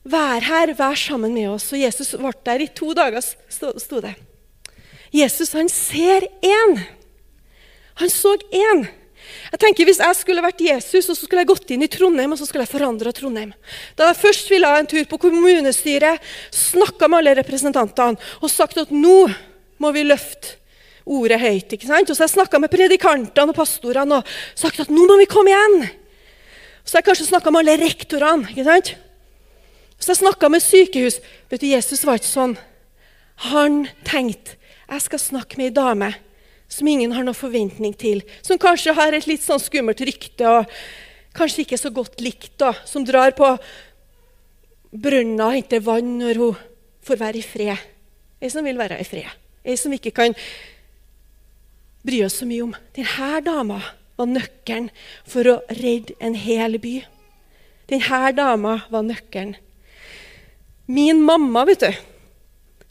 'Vær 0.06 0.42
her, 0.42 0.74
vær 0.74 0.94
sammen 0.94 1.34
med 1.34 1.50
oss.' 1.50 1.72
Og 1.74 1.82
Jesus 1.82 2.14
ble 2.14 2.32
der 2.46 2.62
i 2.62 2.70
to 2.70 2.94
dager, 2.94 3.22
sto 3.48 4.00
det. 4.00 4.14
Jesus 5.12 5.52
han 5.52 5.68
ser 5.68 6.26
én. 6.42 6.80
Han 8.00 8.10
så 8.10 8.36
én. 8.50 8.88
Jeg 9.52 9.60
tenker 9.60 9.86
Hvis 9.86 10.00
jeg 10.00 10.16
skulle 10.16 10.42
vært 10.42 10.60
Jesus 10.60 11.08
og 11.08 11.16
så 11.16 11.26
skulle 11.26 11.44
jeg 11.44 11.50
gått 11.52 11.70
inn 11.70 11.84
i 11.84 11.90
Trondheim 11.90 12.32
og 12.34 12.40
så 12.40 12.46
skulle 12.48 12.64
jeg 12.66 12.72
forandra 12.72 13.12
Trondheim 13.14 13.52
Da 13.96 14.08
jeg 14.10 14.18
først 14.18 14.50
ville 14.50 14.66
ha 14.66 14.80
en 14.80 14.88
tur 14.90 15.04
på 15.08 15.18
kommunestyret, 15.22 16.18
snakka 16.50 17.08
med 17.08 17.22
alle 17.22 17.36
representantene 17.38 18.18
og 18.40 18.50
sagt 18.50 18.80
at 18.82 18.90
nå 18.90 19.28
må 19.78 19.92
vi 19.94 20.04
løfte 20.04 20.58
ordet 21.06 21.40
høyt. 21.42 21.72
ikke 21.74 21.86
sant? 21.86 22.10
Og 22.10 22.16
så 22.16 22.22
har 22.24 22.30
jeg 22.30 22.36
snakka 22.36 22.60
med 22.62 22.70
predikantene 22.70 23.50
og 23.54 23.58
pastorene 23.58 24.20
og 24.20 24.34
sagt 24.58 24.82
at 24.84 24.92
nå 24.92 25.06
må 25.06 25.16
vi 25.20 25.30
komme 25.30 25.50
igjen. 25.50 26.01
Så 26.84 26.98
jeg 26.98 27.06
kanskje 27.06 27.28
snakka 27.30 27.52
med 27.52 27.62
alle 27.62 27.78
rektorene. 27.84 28.50
ikke 28.50 28.66
sant? 28.66 28.94
Så 29.98 30.10
jeg 30.10 30.22
snakka 30.22 30.48
med 30.50 30.62
sykehus. 30.62 31.20
Vet 31.50 31.62
du, 31.62 31.68
Jesus 31.70 32.02
var 32.04 32.18
ikke 32.18 32.30
sånn. 32.32 32.56
Han 33.52 33.86
tenkte 34.06 34.58
jeg 34.92 35.04
skal 35.06 35.20
snakke 35.22 35.56
med 35.56 35.70
ei 35.70 35.76
dame 35.76 36.10
som 36.72 36.88
ingen 36.88 37.14
har 37.14 37.24
noen 37.24 37.36
forventning 37.36 37.94
til. 37.96 38.20
Som 38.44 38.60
kanskje 38.60 38.92
har 38.96 39.14
et 39.14 39.28
litt 39.28 39.44
sånn 39.44 39.60
skummelt 39.62 40.02
rykte 40.04 40.48
og 40.48 40.74
kanskje 41.36 41.64
ikke 41.64 41.78
så 41.80 41.92
godt 41.94 42.20
likt. 42.20 42.52
Da, 42.60 42.74
som 42.88 43.06
drar 43.06 43.32
på 43.36 43.54
brønna 44.92 45.48
og 45.48 45.56
henter 45.56 45.84
vann 45.84 46.18
når 46.20 46.42
hun 46.42 46.60
får 47.06 47.22
være 47.22 47.40
i 47.40 47.46
fred. 47.46 47.88
Ei 48.42 48.50
som 48.52 48.66
vil 48.66 48.80
være 48.80 49.00
i 49.00 49.08
fred. 49.08 49.32
Ei 49.64 49.78
som 49.80 49.94
ikke 49.94 50.12
kan 50.16 50.36
bry 52.02 52.24
oss 52.26 52.40
så 52.42 52.48
mye 52.48 52.66
om. 52.66 52.76
Denne 52.96 53.40
dama 53.46 53.80
var 54.20 54.30
nøkkelen 54.30 54.88
for 55.28 55.48
å 55.48 55.58
redde 55.80 56.16
en 56.20 56.36
hel 56.38 56.78
by. 56.82 57.00
Denne 57.90 58.32
dama 58.36 58.78
var 58.92 59.06
nøkkelen. 59.06 59.56
Min 60.92 61.22
mamma, 61.24 61.64
vet 61.68 61.84
du, 61.84 61.92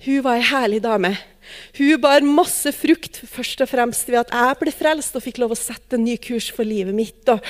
hun 0.05 0.23
var 0.25 0.39
ei 0.39 0.47
herlig 0.47 0.81
dame. 0.81 1.13
Hun 1.77 2.01
bar 2.01 2.25
masse 2.25 2.71
frukt, 2.73 3.19
først 3.29 3.61
og 3.61 3.69
fremst 3.69 4.09
ved 4.09 4.23
at 4.23 4.33
jeg 4.33 4.57
ble 4.61 4.73
frelst 4.73 5.17
og 5.17 5.25
fikk 5.25 5.41
lov 5.41 5.53
å 5.53 5.59
sette 5.59 5.97
en 5.97 6.05
ny 6.05 6.15
kurs 6.21 6.49
for 6.53 6.65
livet 6.65 6.95
mitt. 6.95 7.21
Og 7.29 7.43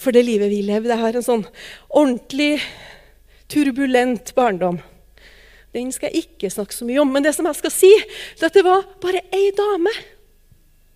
for 0.00 0.14
det 0.14 0.24
livet 0.26 0.52
vi 0.52 0.62
levde. 0.64 0.92
Jeg 0.92 1.02
har 1.02 1.18
en 1.18 1.26
sånn 1.26 1.46
ordentlig 1.88 2.58
turbulent 3.50 4.32
barndom. 4.36 4.80
Den 5.74 5.90
skal 5.92 6.12
jeg 6.12 6.28
ikke 6.28 6.52
snakke 6.52 6.76
så 6.76 6.86
mye 6.86 7.02
om. 7.02 7.10
Men 7.10 7.26
det 7.26 7.34
som 7.36 7.46
jeg 7.48 7.58
skal 7.58 7.74
si, 7.74 7.90
er 7.98 8.48
at 8.48 8.56
det 8.56 8.64
var 8.66 8.86
bare 9.02 9.24
ei 9.34 9.50
dame 9.56 9.92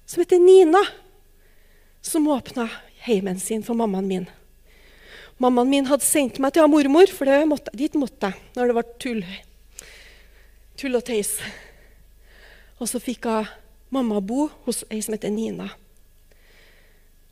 som 0.09 0.23
heter 0.23 0.41
Nina, 0.41 0.81
som 2.09 2.29
åpna 2.33 2.69
heimen 3.07 3.41
sin 3.41 3.63
for 3.63 3.79
mammaen 3.79 4.09
min. 4.09 4.27
Mammaen 5.39 5.71
min 5.71 5.87
hadde 5.87 6.07
sendt 6.07 6.41
meg 6.43 6.55
til 6.55 6.65
ja, 6.65 6.71
mormor, 6.71 7.11
for 7.15 7.31
måtte, 7.47 7.73
dit 7.77 7.95
måtte 7.95 8.33
jeg 8.33 8.57
når 8.57 8.71
det 8.71 8.77
var 8.79 8.89
tull, 8.99 9.21
tull 10.81 10.99
og 10.99 11.05
tøys. 11.07 11.37
Og 12.79 12.91
så 12.91 12.99
fikk 13.03 13.29
hun 13.29 13.47
mamma 13.95 14.21
bo 14.21 14.49
hos 14.67 14.83
ei 14.91 15.01
som 15.05 15.15
heter 15.15 15.31
Nina. 15.33 15.69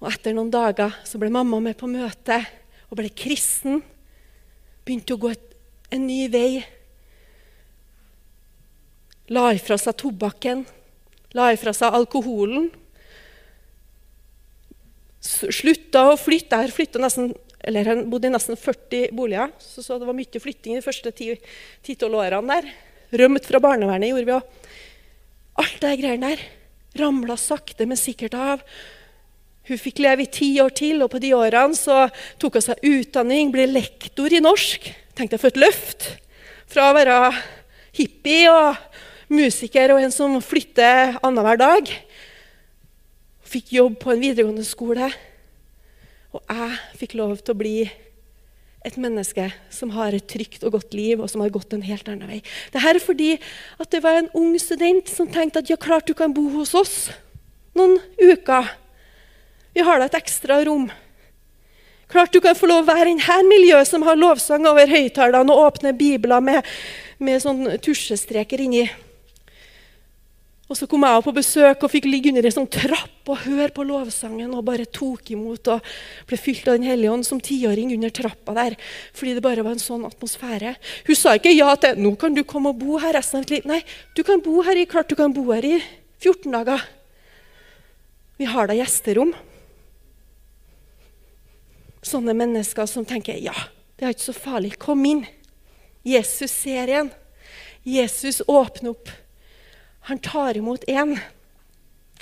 Og 0.01 0.09
etter 0.13 0.37
noen 0.37 0.53
dager 0.53 0.95
så 1.09 1.19
ble 1.19 1.33
mamma 1.33 1.59
med 1.63 1.77
på 1.81 1.89
møte 1.91 2.39
og 2.91 2.99
ble 3.01 3.11
kristen. 3.11 3.81
Begynte 4.87 5.17
å 5.17 5.21
gå 5.21 5.33
et, 5.33 5.47
en 5.91 6.07
ny 6.07 6.27
vei. 6.31 6.63
La 9.35 9.49
ifra 9.57 9.79
seg 9.81 9.97
tobakken, 9.99 10.63
la 11.35 11.51
ifra 11.55 11.73
seg 11.75 11.95
alkoholen. 11.97 12.71
Slutta 15.23 16.07
å 16.13 16.19
flytte. 16.21 16.61
Jeg 16.65 16.75
flytta 16.77 17.03
nesten 17.03 17.33
eller 17.67 17.89
Han 17.89 18.05
bodde 18.11 18.29
i 18.29 18.31
nesten 18.31 18.59
40 18.59 19.09
boliger, 19.17 19.51
så, 19.59 19.83
så 19.83 19.97
det 19.99 20.07
var 20.07 20.15
mye 20.15 20.43
flytting 20.43 20.77
de 20.77 20.85
første 20.85 21.11
10-12 21.11 22.05
årene 22.15 22.59
der. 22.61 22.69
Rømt 23.23 23.49
fra 23.49 23.59
barnevernet 23.63 24.13
gjorde 24.13 24.29
vi 24.29 24.37
òg. 24.37 24.69
Alt 25.63 25.81
det 25.83 25.97
greiene 25.99 26.31
der 26.31 26.45
ramla 27.01 27.37
sakte, 27.41 27.87
men 27.89 27.99
sikkert 27.99 28.37
av. 28.39 28.63
Hun 29.67 29.81
fikk 29.81 29.99
leve 30.05 30.25
i 30.25 30.31
ti 30.31 30.53
år 30.63 30.73
til, 30.79 31.03
og 31.03 31.11
på 31.13 31.21
de 31.23 31.33
årene 31.37 31.77
så 31.77 32.07
tok 32.41 32.59
hun 32.59 32.67
seg 32.69 32.87
utdanning, 32.87 33.51
ble 33.55 33.67
lektor 33.71 34.33
i 34.33 34.43
norsk. 34.43 34.87
Tenkte 35.17 35.37
jeg 35.37 35.43
for 35.43 35.53
et 35.53 35.61
løft 35.61 36.09
fra 36.71 36.91
å 36.91 36.97
være 36.97 37.19
hippie 37.97 38.51
og 38.53 38.79
musiker 39.33 39.95
og 39.95 40.05
en 40.05 40.15
som 40.15 40.39
flytter 40.45 41.19
annenhver 41.25 41.59
dag. 41.61 41.91
Fikk 43.47 43.73
jobb 43.77 44.01
på 44.03 44.11
en 44.13 44.23
videregående 44.23 44.67
skole. 44.67 45.11
Og 46.35 46.43
jeg 46.51 46.99
fikk 47.01 47.15
lov 47.19 47.39
til 47.39 47.55
å 47.55 47.61
bli 47.61 47.77
et 48.87 48.99
menneske 49.03 49.49
som 49.73 49.91
har 49.97 50.15
et 50.15 50.27
trygt 50.31 50.63
og 50.67 50.77
godt 50.77 50.95
liv, 50.95 51.19
og 51.19 51.31
som 51.31 51.43
har 51.43 51.51
gått 51.55 51.75
en 51.75 51.85
helt 51.87 52.07
annen 52.11 52.29
vei. 52.31 52.41
Dette 52.75 52.91
er 52.91 53.01
fordi 53.03 53.33
at 53.83 53.91
det 53.91 54.03
var 54.05 54.21
en 54.21 54.31
ung 54.39 54.55
student 54.63 55.11
som 55.11 55.31
tenkte 55.31 55.63
at 55.63 55.71
ja, 55.71 55.79
klart 55.79 56.07
du 56.07 56.15
kan 56.15 56.35
bo 56.35 56.47
hos 56.55 56.75
oss 56.79 56.97
noen 57.77 57.99
uker. 58.21 58.71
Vi 59.77 59.85
har 59.85 60.01
da 60.01 60.07
et 60.09 60.19
ekstra 60.19 60.61
rom. 60.65 60.87
Klart 62.07 62.33
du 62.33 62.39
kan 62.41 62.55
få 62.55 62.69
lov 62.71 62.85
å 62.85 62.93
være 62.93 63.11
i 63.11 63.17
dette 63.19 63.41
miljøet 63.49 63.91
som 63.91 64.07
har 64.07 64.19
lovsang 64.19 64.67
over 64.71 64.87
høyttalerne 64.87 65.53
og 65.53 65.73
åpne 65.73 65.93
bibler 65.99 66.45
med, 66.45 66.63
med 67.19 67.43
sånn 67.43 67.67
tusjestreker 67.83 68.63
inni. 68.63 68.87
Og 70.67 70.75
Så 70.75 70.89
kom 70.91 71.05
jeg 71.07 71.23
på 71.23 71.35
besøk 71.35 71.85
og 71.87 71.93
fikk 71.93 72.09
ligge 72.11 72.33
under 72.33 72.47
ei 72.49 72.51
sånn 72.51 72.67
trapp 72.67 73.31
og 73.31 73.45
høre 73.45 73.71
på 73.75 73.85
lovsangen 73.87 74.51
og 74.51 74.65
bare 74.67 74.89
tok 74.91 75.31
imot 75.31 75.69
og 75.71 75.91
ble 76.27 76.39
fylt 76.41 76.67
av 76.67 76.75
Den 76.75 76.89
hellige 76.91 77.13
ånd 77.13 77.27
som 77.27 77.39
tiåring 77.39 77.93
under 77.95 78.11
trappa 78.11 78.55
der. 78.57 78.75
Fordi 79.15 79.37
det 79.37 79.45
bare 79.47 79.63
var 79.63 79.77
en 79.77 79.83
sånn 79.83 80.07
atmosfære. 80.09 80.75
Hun 81.07 81.19
sa 81.19 81.37
ikke 81.39 81.55
ja 81.55 81.71
til 81.77 81.95
'nå 81.95 82.17
kan 82.19 82.35
du 82.35 82.43
komme 82.43 82.71
og 82.75 82.81
bo 82.83 82.99
her 82.99 83.15
resten 83.15 83.39
av 83.39 83.47
ditt 83.47 83.63
liv'. 83.63 83.67
Nei, 83.67 83.85
du 84.15 84.25
kan 84.25 84.41
bo 84.41 84.63
her 84.63 84.75
i, 84.75 84.87
klart 84.87 85.09
du 85.09 85.15
kan 85.15 85.33
bo 85.33 85.53
her 85.53 85.65
i 85.65 85.83
14 86.19 86.51
dager. 86.51 86.83
Vi 88.39 88.45
har 88.45 88.67
da 88.67 88.75
gjesterom. 88.75 89.35
sånne 92.07 92.35
mennesker 92.35 92.87
som 92.87 93.05
tenker 93.05 93.35
ja, 93.35 93.55
det 93.99 94.05
er 94.05 94.11
ikke 94.15 94.33
så 94.33 94.33
farlig. 94.33 94.79
Kom 94.79 95.05
inn. 95.05 95.27
Jesus 96.05 96.51
ser 96.51 96.87
igjen. 96.87 97.11
Jesus 97.83 98.43
åpner 98.47 98.91
opp. 98.91 99.11
Han 100.07 100.23
tar 100.23 100.59
imot 100.59 100.85
én. 100.87 101.17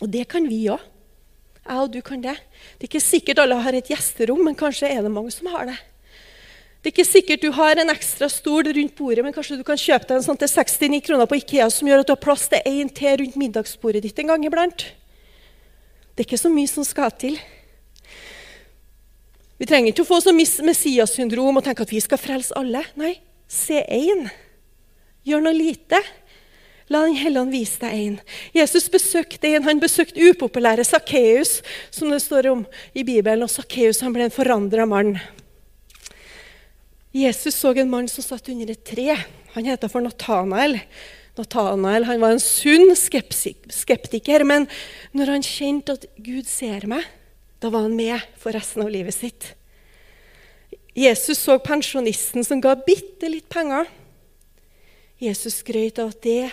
Og 0.01 0.11
det 0.11 0.27
kan 0.33 0.47
vi 0.49 0.67
òg. 0.73 0.83
Jeg 1.65 1.81
og 1.81 1.93
du 1.93 2.01
kan 2.05 2.21
det. 2.21 2.37
Det 2.77 2.85
er 2.85 2.91
ikke 2.91 3.01
sikkert 3.01 3.41
alle 3.41 3.57
har 3.57 3.77
et 3.77 3.89
gjesterom, 3.89 4.43
men 4.45 4.57
kanskje 4.57 4.91
er 4.91 5.05
det 5.05 5.13
mange 5.13 5.33
som 5.33 5.49
har 5.53 5.71
det. 5.71 5.77
Det 6.85 6.91
er 6.91 6.93
ikke 6.93 7.09
sikkert 7.09 7.41
du 7.41 7.49
har 7.57 7.81
en 7.81 7.89
ekstra 7.89 8.29
stol 8.29 8.67
rundt 8.69 8.93
bordet, 8.99 9.25
men 9.25 9.33
kanskje 9.33 9.57
du 9.57 9.65
kan 9.65 9.81
kjøpe 9.81 10.05
deg 10.05 10.19
en 10.19 10.27
sånn 10.27 10.37
til 10.37 10.51
69 10.53 11.01
kroner 11.07 11.29
på 11.31 11.39
Ikea 11.41 11.71
som 11.73 11.89
gjør 11.89 12.03
at 12.03 12.11
du 12.11 12.13
har 12.13 12.21
plass 12.21 12.45
til 12.53 12.61
én 12.69 12.91
til 12.93 13.17
rundt 13.23 13.39
middagsbordet 13.41 14.03
ditt 14.05 14.21
en 14.21 14.35
gang 14.35 14.45
iblant. 14.45 14.85
Det 16.13 16.21
er 16.21 16.29
ikke 16.29 16.43
så 16.43 16.53
mye 16.53 16.69
som 16.69 16.85
skal 16.85 17.15
til. 17.17 17.39
Vi 19.57 19.71
trenger 19.71 19.95
ikke 19.95 20.05
å 20.05 20.11
få 20.11 20.21
så 20.21 20.35
Messias-syndrom 20.37 21.57
og 21.57 21.65
tenke 21.65 21.87
at 21.87 21.95
vi 21.95 22.03
skal 22.05 22.21
frelse 22.21 22.53
alle. 22.61 22.85
Nei, 23.01 23.15
se 23.49 23.81
én. 23.81 24.29
Gjør 25.25 25.47
noe 25.47 25.57
lite. 25.57 26.03
La 26.93 27.01
Den 27.07 27.17
hellige 27.17 27.41
ånd 27.41 27.55
vise 27.55 27.81
deg 27.81 27.95
en. 27.97 28.19
Jesus 28.53 28.91
besøkte 28.93 29.49
en. 29.55 29.65
Han 29.65 29.81
besøkte 29.81 30.21
upopulære 30.21 30.85
Sakkeus, 30.85 31.63
som 31.91 32.13
det 32.13 32.21
står 32.21 32.51
om 32.51 32.67
i 32.93 33.07
Bibelen. 33.07 33.47
Og 33.47 33.53
Sakkeus 33.53 34.03
ble 34.05 34.27
en 34.27 34.35
forandra 34.35 34.85
mann. 34.89 35.17
Jesus 37.15 37.57
så 37.57 37.73
en 37.79 37.91
mann 37.91 38.09
som 38.11 38.27
satt 38.27 38.51
under 38.53 38.75
et 38.75 38.85
tre. 38.85 39.15
Han 39.55 39.69
heter 39.69 39.89
for 39.89 40.05
Natanael. 40.05 40.81
Nathanael 41.35 42.07
han 42.07 42.21
var 42.23 42.35
en 42.35 42.43
sunn 42.43 42.93
skeptiker, 42.95 44.45
men 44.47 44.69
når 45.17 45.33
han 45.35 45.47
kjente 45.47 45.97
at 45.97 46.07
Gud 46.23 46.47
ser 46.47 46.87
meg, 46.91 47.03
da 47.59 47.73
var 47.75 47.89
han 47.89 47.97
med 47.99 48.23
for 48.39 48.55
resten 48.55 48.85
av 48.85 48.93
livet 48.93 49.17
sitt. 49.17 49.55
Jesus 50.95 51.41
så 51.43 51.57
pensjonisten 51.59 52.47
som 52.47 52.61
ga 52.63 52.77
bitte 52.79 53.31
litt 53.31 53.49
penger. 53.51 53.89
Jesus 55.19 55.59
skrøt 55.63 55.99
av 56.03 56.13
at 56.15 56.23
det 56.23 56.53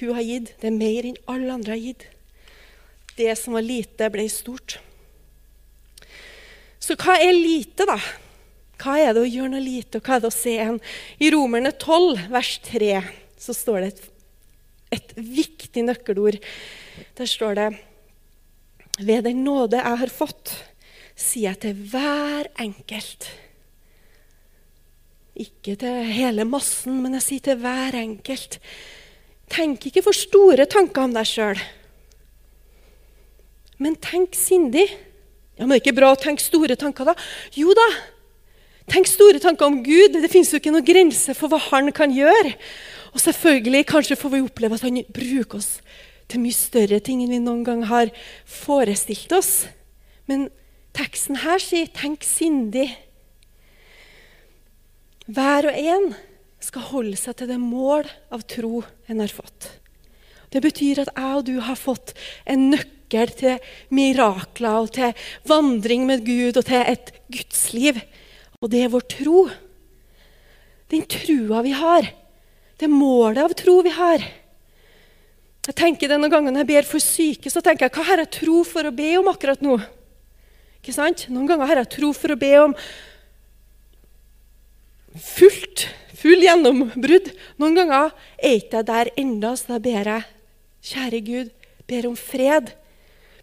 hun 0.00 0.14
har 0.16 0.26
gitt, 0.26 0.52
det 0.60 0.70
er 0.70 0.76
mer 0.76 1.08
enn 1.08 1.18
alle 1.30 1.54
andre 1.54 1.74
har 1.76 1.82
gitt. 1.82 2.06
Det 3.16 3.32
som 3.40 3.56
var 3.56 3.64
lite, 3.64 4.10
ble 4.12 4.26
stort. 4.30 4.78
Så 6.82 6.94
hva 7.00 7.16
er 7.18 7.32
lite, 7.34 7.86
da? 7.88 7.96
Hva 8.76 8.98
er 9.00 9.14
det 9.16 9.22
å 9.24 9.28
gjøre 9.28 9.54
noe 9.54 9.64
lite, 9.64 9.98
og 9.98 10.06
hva 10.06 10.18
er 10.18 10.24
det 10.24 10.30
å 10.30 10.36
se 10.36 10.56
en? 10.60 10.78
I 11.18 11.30
Romerne 11.32 11.72
12, 11.72 12.26
vers 12.32 12.52
3, 12.66 12.90
så 13.40 13.56
står 13.56 13.80
det 13.80 13.88
et, 13.88 14.04
et 14.98 15.14
viktig 15.16 15.86
nøkkelord. 15.86 16.38
Der 17.16 17.30
står 17.30 17.56
det 17.58 17.70
ved 19.00 19.26
den 19.28 19.42
nåde 19.44 19.80
jeg 19.80 20.00
har 20.02 20.12
fått, 20.12 20.52
sier 21.16 21.54
jeg 21.54 21.62
til 21.64 21.82
hver 21.92 22.48
enkelt. 22.60 23.30
Ikke 25.36 25.76
til 25.80 26.12
hele 26.16 26.46
massen, 26.48 27.00
men 27.02 27.16
jeg 27.18 27.26
sier 27.26 27.48
til 27.50 27.60
hver 27.60 27.96
enkelt. 27.98 28.60
Tenk 29.52 29.86
ikke 29.88 30.02
for 30.04 30.16
store 30.16 30.66
tanker 30.70 31.06
om 31.06 31.14
deg 31.14 31.28
sjøl. 31.28 31.60
Men 33.82 33.96
tenk 34.00 34.34
sindig. 34.38 34.88
Ja, 35.56 35.64
men 35.64 35.74
det 35.74 35.80
er 35.80 35.84
ikke 35.84 35.98
bra 36.00 36.12
å 36.12 36.20
tenke 36.20 36.44
store 36.44 36.76
tanker, 36.78 37.08
da? 37.08 37.14
Jo 37.56 37.74
da. 37.76 37.86
Tenk 38.90 39.08
store 39.10 39.40
tanker 39.42 39.68
om 39.68 39.80
Gud. 39.84 40.18
Det 40.20 40.30
fins 40.32 40.52
jo 40.52 40.60
ikke 40.60 40.72
noen 40.74 40.86
grense 40.86 41.34
for 41.36 41.52
hva 41.52 41.60
han 41.70 41.90
kan 41.94 42.12
gjøre. 42.14 42.54
Og 43.14 43.22
selvfølgelig, 43.22 43.86
kanskje 43.88 44.18
får 44.20 44.34
vi 44.34 44.44
oppleve 44.44 44.76
at 44.76 44.84
han 44.86 45.00
bruker 45.08 45.60
oss 45.60 45.78
til 46.30 46.42
mye 46.42 46.56
større 46.56 46.98
ting 47.00 47.22
enn 47.22 47.32
vi 47.32 47.40
noen 47.42 47.64
gang 47.66 47.84
har 47.88 48.10
forestilt 48.50 49.32
oss. 49.36 49.66
Men 50.26 50.48
teksten 50.96 51.42
her 51.44 51.62
sier 51.62 51.86
'tenk 51.86 52.24
sindig'. 52.26 52.96
Hver 55.26 55.70
og 55.70 55.74
en 55.74 56.14
skal 56.66 56.88
holde 56.90 57.18
seg 57.18 57.38
til 57.38 57.50
det 57.50 57.58
mål 57.62 58.08
av 58.34 58.44
tro 58.50 58.82
en 59.10 59.22
har 59.22 59.32
fått. 59.32 59.70
Det 60.52 60.62
betyr 60.62 61.02
at 61.02 61.12
jeg 61.12 61.38
og 61.40 61.46
du 61.48 61.56
har 61.64 61.78
fått 61.78 62.14
en 62.48 62.68
nøkkel 62.72 63.32
til 63.38 63.70
mirakler 63.94 64.78
og 64.84 64.92
til 64.96 65.26
vandring 65.48 66.06
med 66.08 66.24
Gud 66.26 66.58
og 66.58 66.66
til 66.68 66.82
et 66.82 67.12
gudsliv. 67.32 67.98
Og 68.62 68.70
det 68.72 68.84
er 68.84 68.92
vår 68.92 69.06
tro. 69.10 69.46
Den 70.92 71.06
trua 71.10 71.62
vi 71.66 71.74
har. 71.76 72.08
Det 72.78 72.88
målet 72.92 73.42
av 73.42 73.54
tro 73.58 73.80
vi 73.84 73.92
har. 73.94 74.22
Jeg 75.66 75.74
tenker 75.74 76.10
det 76.10 76.18
Noen 76.20 76.30
ganger 76.30 76.54
når 76.54 76.62
jeg 76.62 76.70
ber 76.70 76.86
for 76.86 77.02
syke, 77.02 77.50
så 77.50 77.62
tenker 77.64 77.88
jeg 77.88 77.96
hva 77.96 78.06
har 78.06 78.22
jeg 78.22 78.34
tro 78.38 78.60
for 78.68 78.86
å 78.86 78.94
be 78.94 79.16
om 79.18 79.30
akkurat 79.32 79.62
nå? 79.64 79.80
Ikke 80.78 80.94
sant? 80.94 81.26
Noen 81.32 81.48
ganger 81.50 81.66
har 81.66 81.80
jeg 81.82 81.90
tro 81.96 82.12
for 82.14 82.36
å 82.36 82.38
be 82.38 82.52
om 82.62 82.76
fullt, 85.20 85.86
full 86.16 86.42
gjennombrudd. 86.44 87.30
Noen 87.60 87.78
ganger 87.78 88.12
er 88.38 88.58
ikke 88.60 88.82
der 88.86 89.12
enda, 89.18 89.54
så 89.56 89.76
da 89.76 89.80
ber 89.82 90.10
jeg, 90.12 90.26
kjære 90.86 91.22
Gud, 91.26 91.54
ber 91.86 92.10
om 92.10 92.18
fred. 92.18 92.72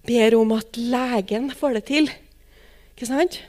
Ber 0.03 0.35
om 0.35 0.51
at 0.57 0.77
legen 0.77 1.49
får 1.55 1.79
det 1.79 1.83
til. 1.87 2.09
Ikke 2.93 3.07
sant? 3.07 3.39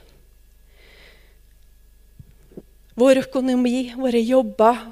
Vår 2.95 3.25
økonomi, 3.25 3.91
våre 3.99 4.21
jobber, 4.23 4.85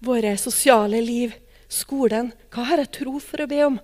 våre 0.00 0.36
sosiale 0.40 1.02
liv 1.04 1.34
skolen. 1.68 2.30
Hva 2.52 2.64
har 2.70 2.80
jeg 2.80 2.94
tro 3.02 3.18
for 3.20 3.44
å 3.44 3.50
be 3.50 3.60
om? 3.66 3.76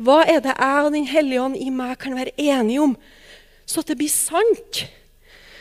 Hva 0.00 0.22
er 0.24 0.40
det 0.42 0.54
jeg 0.56 0.86
og 0.86 0.92
Den 0.94 1.06
hellige 1.06 1.42
ånd 1.44 1.58
i 1.60 1.68
meg 1.70 1.98
kan 2.02 2.16
være 2.16 2.34
enige 2.40 2.82
om, 2.82 2.96
så 3.66 3.84
at 3.84 3.92
det 3.92 3.98
blir 4.00 4.10
sant? 4.10 4.86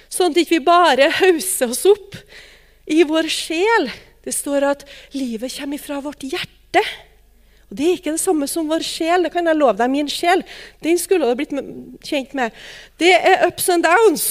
Sånn 0.09 0.31
at 0.31 0.39
vi 0.39 0.45
ikke 0.47 0.65
bare 0.65 1.11
hauser 1.19 1.73
oss 1.73 1.83
opp 1.89 2.17
i 2.85 3.03
vår 3.07 3.29
sjel. 3.31 3.89
Det 4.23 4.35
står 4.35 4.67
at 4.69 4.85
livet 5.15 5.55
kommer 5.57 5.81
fra 5.81 5.99
vårt 6.03 6.23
hjerte. 6.23 6.83
Og 7.69 7.77
Det 7.77 7.85
er 7.87 7.97
ikke 7.97 8.15
det 8.15 8.21
samme 8.21 8.47
som 8.47 8.69
vår 8.69 8.85
sjel. 8.85 9.25
Det 9.25 9.33
kan 9.33 9.47
jeg 9.49 9.59
love 9.59 9.75
deg. 9.79 9.91
Min 9.91 10.11
sjel 10.11 10.45
den 10.83 10.99
skulle 11.01 11.27
du 11.27 11.39
blitt 11.39 11.53
kjent 12.05 12.33
med. 12.37 12.55
Det 13.01 13.13
er 13.17 13.47
ups 13.47 13.69
and 13.73 13.83
downs. 13.83 14.27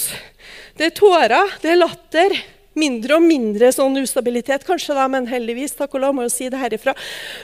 Det 0.79 0.88
er 0.88 0.97
tårer, 0.97 1.57
det 1.61 1.75
er 1.75 1.81
latter, 1.81 2.37
Mindre 2.73 3.19
og 3.19 3.25
mindre 3.27 3.69
sånn 3.75 4.01
ustabilitet, 4.01 4.65
kanskje, 4.65 4.95
da, 4.97 5.05
men 5.12 5.27
heldigvis. 5.29 5.75
takk 5.77 5.93
og 5.93 6.01
lov, 6.07 6.15
må 6.17 6.25
jo 6.25 6.33
si 6.33 6.49
det 6.49 6.61
herifra. 6.61 6.95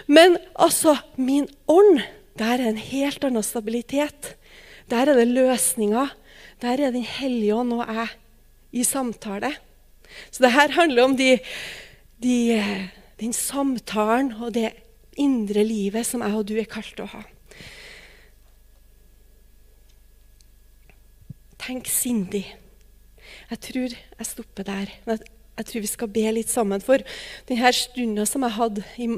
Men 0.08 0.38
altså, 0.56 0.96
min 1.16 1.44
ånd, 1.68 2.00
der 2.40 2.56
er 2.56 2.70
en 2.70 2.80
helt 2.80 3.24
annen 3.24 3.44
stabilitet. 3.44 4.36
Der 4.88 5.10
er 5.10 5.20
det 5.20 5.28
løsninger. 5.28 6.14
Der 6.62 6.80
er 6.80 6.92
Den 6.92 7.04
hellige 7.04 7.54
ånd 7.54 7.72
og 7.76 7.84
jeg 7.86 8.08
i 8.72 8.84
samtale. 8.84 9.52
Så 10.30 10.44
det 10.44 10.52
her 10.54 10.74
handler 10.76 11.08
om 11.08 11.16
de, 11.18 11.34
de, 12.22 12.36
den 13.20 13.34
samtalen 13.36 14.32
og 14.38 14.54
det 14.56 14.72
indre 15.18 15.64
livet 15.66 16.06
som 16.06 16.22
jeg 16.22 16.38
og 16.38 16.46
du 16.48 16.54
er 16.60 16.70
kalt 16.70 16.94
til 16.94 17.06
å 17.06 17.12
ha. 17.16 17.24
Tenk 21.68 21.90
sindig. 21.90 22.46
Jeg 23.50 23.60
tror 23.64 23.92
jeg 23.92 24.28
stopper 24.28 24.64
der. 24.68 24.92
Jeg 25.08 25.66
tror 25.68 25.84
vi 25.84 25.90
skal 25.90 26.12
be 26.12 26.24
litt 26.32 26.52
sammen. 26.52 26.80
For 26.84 27.02
denne 27.48 27.72
stunda 27.76 28.24
som 28.28 28.46
jeg 28.46 28.56
hadde 28.56 28.86
i 29.00 29.10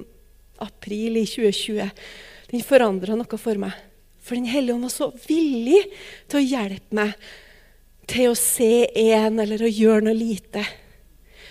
april 0.61 1.20
i 1.20 1.26
2020, 1.29 1.92
den 2.50 2.66
forandra 2.66 3.16
noe 3.18 3.40
for 3.40 3.61
meg. 3.61 3.76
For 4.20 4.37
Den 4.37 4.50
hellige 4.50 4.76
ånd 4.76 4.85
var 4.85 4.92
så 4.92 5.11
villig 5.26 5.81
til 6.29 6.40
å 6.40 6.44
hjelpe 6.44 6.96
meg 6.96 7.14
til 8.11 8.33
å 8.33 8.38
se 8.38 8.88
en 9.14 9.38
eller 9.42 9.62
å 9.64 9.70
gjøre 9.70 10.05
noe 10.09 10.16
lite. 10.18 10.64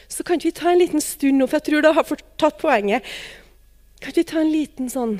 Så 0.09 0.25
kan 0.25 0.41
vi 0.41 0.51
ta 0.55 0.71
en 0.71 0.81
liten 0.81 1.03
stund 1.03 1.37
nå, 1.37 1.47
for 1.47 1.59
jeg 1.59 1.67
tror 1.69 1.85
du 1.85 1.91
har 1.93 2.07
fått 2.07 2.25
tatt 2.41 2.57
poenget. 2.61 3.05
Kan 4.01 4.15
vi 4.15 4.25
ta 4.25 4.41
en 4.41 4.51
liten 4.51 4.89
sånn 4.91 5.19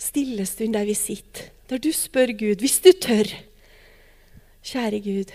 stillestund 0.00 0.76
der 0.76 0.86
vi 0.88 0.96
sitter, 0.98 1.48
der 1.70 1.80
du 1.80 1.88
spør 1.94 2.34
Gud, 2.36 2.60
hvis 2.60 2.80
du 2.84 2.92
tør 2.92 3.30
Kjære 4.66 4.98
Gud, 4.98 5.30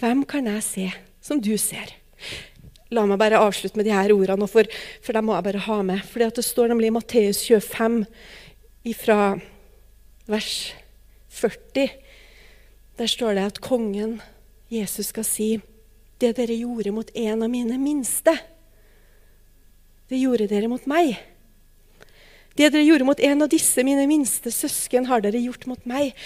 hvem 0.00 0.24
kan 0.24 0.46
jeg 0.48 0.64
se 0.64 0.86
som 1.20 1.42
du 1.44 1.52
ser? 1.60 1.92
La 2.90 3.04
meg 3.06 3.20
bare 3.20 3.38
avslutte 3.38 3.76
med 3.76 3.84
de 3.86 3.92
her 3.92 4.14
ordene, 4.14 4.48
for, 4.48 4.66
for 5.04 5.14
dem 5.14 5.28
må 5.28 5.36
jeg 5.36 5.46
bare 5.46 5.64
ha 5.66 5.76
med. 5.86 6.00
For 6.08 6.24
det 6.24 6.42
står 6.42 6.72
nemlig 6.72 6.88
i 6.88 6.94
Matteus 6.96 7.42
25 7.44 8.00
fra 8.96 9.18
vers 10.30 10.54
40. 11.36 11.92
Der 12.98 13.12
står 13.12 13.36
det 13.36 13.44
at 13.52 13.60
kongen, 13.62 14.18
Jesus, 14.72 15.12
skal 15.12 15.28
si 15.28 15.50
det 16.20 16.34
dere 16.36 16.56
gjorde 16.60 16.92
mot 16.94 17.10
en 17.16 17.42
av 17.46 17.50
mine 17.50 17.78
minste, 17.80 18.36
det 20.10 20.18
gjorde 20.20 20.48
dere 20.50 20.68
mot 20.68 20.86
meg. 20.90 21.14
Det 22.58 22.68
dere 22.68 22.84
gjorde 22.84 23.06
mot 23.06 23.20
en 23.24 23.44
av 23.46 23.50
disse 23.52 23.82
mine 23.86 24.06
minste 24.10 24.50
søsken, 24.52 25.06
har 25.06 25.22
dere 25.22 25.40
gjort 25.40 25.68
mot 25.70 25.84
meg. 25.88 26.16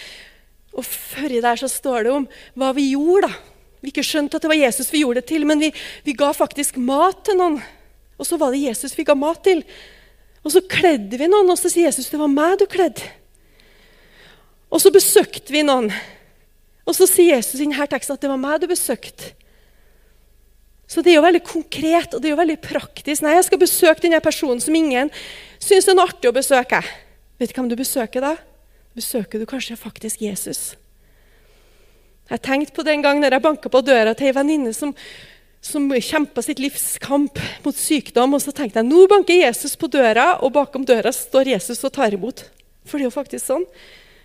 Og 0.75 0.87
førri 0.89 1.43
der 1.45 1.61
så 1.61 1.69
står 1.71 2.07
det 2.07 2.15
om 2.15 2.29
hva 2.59 2.73
vi 2.75 2.91
gjorde, 2.95 3.29
da 3.31 3.55
vi 3.85 3.93
ikke 3.93 4.07
skjønte 4.07 4.39
at 4.39 4.45
det 4.47 4.49
var 4.49 4.57
Jesus 4.57 4.89
vi 4.89 5.03
gjorde 5.03 5.21
det 5.21 5.29
til, 5.29 5.43
men 5.45 5.61
vi, 5.61 5.69
vi 6.07 6.15
ga 6.17 6.31
faktisk 6.33 6.79
mat 6.81 7.19
til 7.27 7.37
noen. 7.37 7.59
Og 8.17 8.25
så 8.25 8.39
var 8.41 8.55
det 8.55 8.63
Jesus 8.63 8.95
vi 8.97 9.05
ga 9.05 9.13
mat 9.19 9.43
til. 9.45 9.61
Og 10.41 10.55
så 10.55 10.63
kledde 10.65 11.19
vi 11.21 11.29
noen, 11.29 11.51
og 11.53 11.59
så 11.61 11.69
sier 11.69 11.91
Jesus 11.91 12.09
det 12.09 12.21
var 12.21 12.33
meg 12.33 12.57
du 12.63 12.65
kledde. 12.71 13.05
Og 14.73 14.81
så 14.81 14.89
besøkte 14.95 15.53
vi 15.53 15.61
noen. 15.69 15.91
Og 16.89 16.97
så 16.97 17.05
sier 17.09 17.37
Jesus 17.37 17.59
i 17.59 17.67
denne 17.67 17.89
teksten 17.93 18.17
at 18.17 18.25
det 18.25 18.33
var 18.33 18.41
meg 18.41 18.63
du 18.63 18.71
besøkte. 18.73 19.35
Så 20.95 21.03
det 21.03 21.11
er 21.11 21.17
jo 21.19 21.25
veldig 21.25 21.43
konkret 21.43 22.13
og 22.15 22.21
det 22.23 22.29
er 22.29 22.37
jo 22.37 22.39
veldig 22.39 22.61
praktisk. 22.63 23.25
Nei, 23.25 23.35
jeg 23.35 23.49
skal 23.49 23.59
besøke 23.59 24.05
denne 24.05 24.21
personen 24.23 24.61
som 24.63 24.77
ingen 24.79 25.09
syns 25.59 25.89
er 25.91 25.97
noe 25.99 26.07
artig 26.07 26.31
å 26.31 26.37
besøke. 26.37 26.79
Vet 27.41 27.51
du 27.51 27.57
hvem 27.59 27.71
du 27.73 27.75
besøker 27.81 28.23
da? 28.23 28.37
Besøker 28.95 29.43
du 29.43 29.47
kanskje 29.51 29.75
faktisk 29.75 30.23
Jesus? 30.23 30.77
Jeg 32.31 32.43
tenkte 32.47 32.77
på 32.77 32.85
den 32.87 33.03
gang 33.03 33.19
når 33.19 33.35
jeg 33.35 33.45
banka 33.49 33.73
på 33.73 33.83
døra 33.83 34.15
til 34.15 34.31
ei 34.31 34.37
venninne 34.37 34.71
som, 34.77 34.93
som 35.59 35.91
kjempa 35.91 36.45
sitt 36.47 36.63
livs 36.63 36.95
kamp 37.03 37.43
mot 37.67 37.75
sykdom. 37.75 38.39
Og 38.39 38.45
så 38.45 38.55
tenkte 38.55 38.79
jeg 38.79 38.87
nå 38.87 39.09
banker 39.11 39.43
Jesus 39.43 39.75
på 39.81 39.91
døra, 39.91 40.37
og 40.47 40.55
bakom 40.55 40.87
døra 40.87 41.11
står 41.11 41.57
Jesus 41.57 41.83
og 41.83 41.97
tar 41.99 42.15
imot. 42.15 42.47
For 42.87 43.01
det 43.01 43.09
er 43.09 43.11
jo 43.11 43.17
faktisk 43.19 43.51
sånn. 43.51 43.67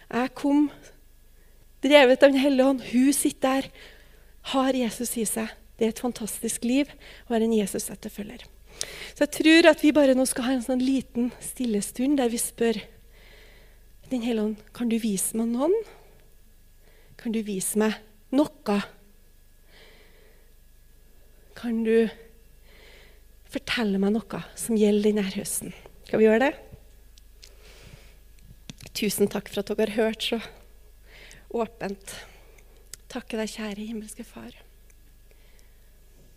Jeg 0.06 0.36
kom 0.38 0.68
drevet 1.82 2.22
av 2.22 2.30
Den 2.30 2.44
hellige 2.46 2.70
hånd. 2.70 2.86
Hun 2.94 3.10
sitter 3.16 3.66
der, 3.66 3.72
har 4.54 4.78
Jesus 4.78 5.18
i 5.18 5.26
seg. 5.26 5.59
Det 5.80 5.88
er 5.88 5.94
et 5.94 6.02
fantastisk 6.04 6.66
liv 6.68 6.90
å 6.92 7.32
være 7.32 7.48
en 7.48 7.56
Jesus-etterfølger. 7.56 8.44
Så 9.16 9.26
jeg 9.26 9.34
tror 9.38 9.70
at 9.72 9.82
vi 9.84 9.94
bare 9.96 10.16
nå 10.16 10.26
skal 10.28 10.46
ha 10.50 10.56
en 10.58 10.66
sånn 10.66 10.84
liten 10.84 11.32
stillestund 11.44 12.20
der 12.20 12.32
vi 12.32 12.40
spør 12.40 12.80
Den 14.10 14.24
hellige 14.26 14.42
ånd, 14.48 14.62
kan 14.74 14.90
du 14.90 14.96
vise 14.98 15.38
meg 15.38 15.52
noen? 15.52 15.76
Kan 17.20 17.30
du 17.36 17.44
vise 17.46 17.78
meg 17.78 18.00
noe? 18.34 18.78
Kan 21.54 21.84
du 21.86 22.10
fortelle 23.54 24.02
meg 24.02 24.16
noe 24.16 24.42
som 24.58 24.80
gjelder 24.82 25.12
denne 25.12 25.28
høsten? 25.30 25.76
Skal 26.08 26.24
vi 26.24 26.26
gjøre 26.26 26.48
det? 26.48 26.56
Tusen 28.98 29.30
takk 29.30 29.52
for 29.54 29.62
at 29.62 29.70
dere 29.78 29.94
har 29.94 30.10
hørt 30.10 30.26
så 30.26 30.42
åpent. 31.54 32.16
Takke 33.14 33.38
deg, 33.38 33.54
kjære 33.54 33.86
himmelske 33.92 34.26
Far. 34.26 34.58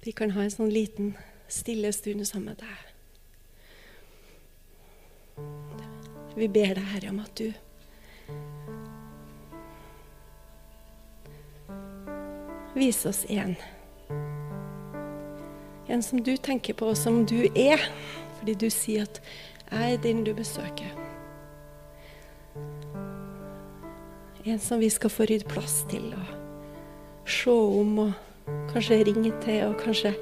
Vi 0.04 0.12
kan 0.12 0.32
ha 0.34 0.42
en 0.42 0.50
sånn 0.50 0.72
liten, 0.74 1.12
stille 1.46 1.92
stund 1.94 2.26
sammen 2.26 2.56
med 2.56 2.58
deg. 2.58 2.78
Vi 6.34 6.48
ber 6.50 6.74
deg, 6.74 6.88
Herre, 6.90 7.12
om 7.12 7.20
at 7.22 7.38
du 7.38 7.52
viser 12.74 13.12
oss 13.12 13.22
en. 13.30 13.54
En 15.86 16.02
som 16.02 16.18
du 16.18 16.34
tenker 16.34 16.74
på, 16.74 16.90
og 16.90 16.98
som 16.98 17.22
du 17.22 17.46
er, 17.54 17.78
fordi 18.40 18.58
du 18.58 18.70
sier 18.70 19.06
at 19.06 19.20
'jeg 19.70 19.92
er 19.92 20.02
den 20.02 20.24
du 20.24 20.34
besøker'. 20.34 20.98
En 24.44 24.58
som 24.58 24.80
vi 24.80 24.88
skal 24.88 25.10
få 25.10 25.22
rydde 25.22 25.48
plass 25.48 25.84
til 25.88 26.14
og 26.14 26.26
se 27.24 27.50
om 27.50 27.98
og 27.98 28.12
kanskje 28.72 29.02
ringe 29.08 29.32
til 29.44 29.66
og 29.68 29.78
kanskje 29.82 30.14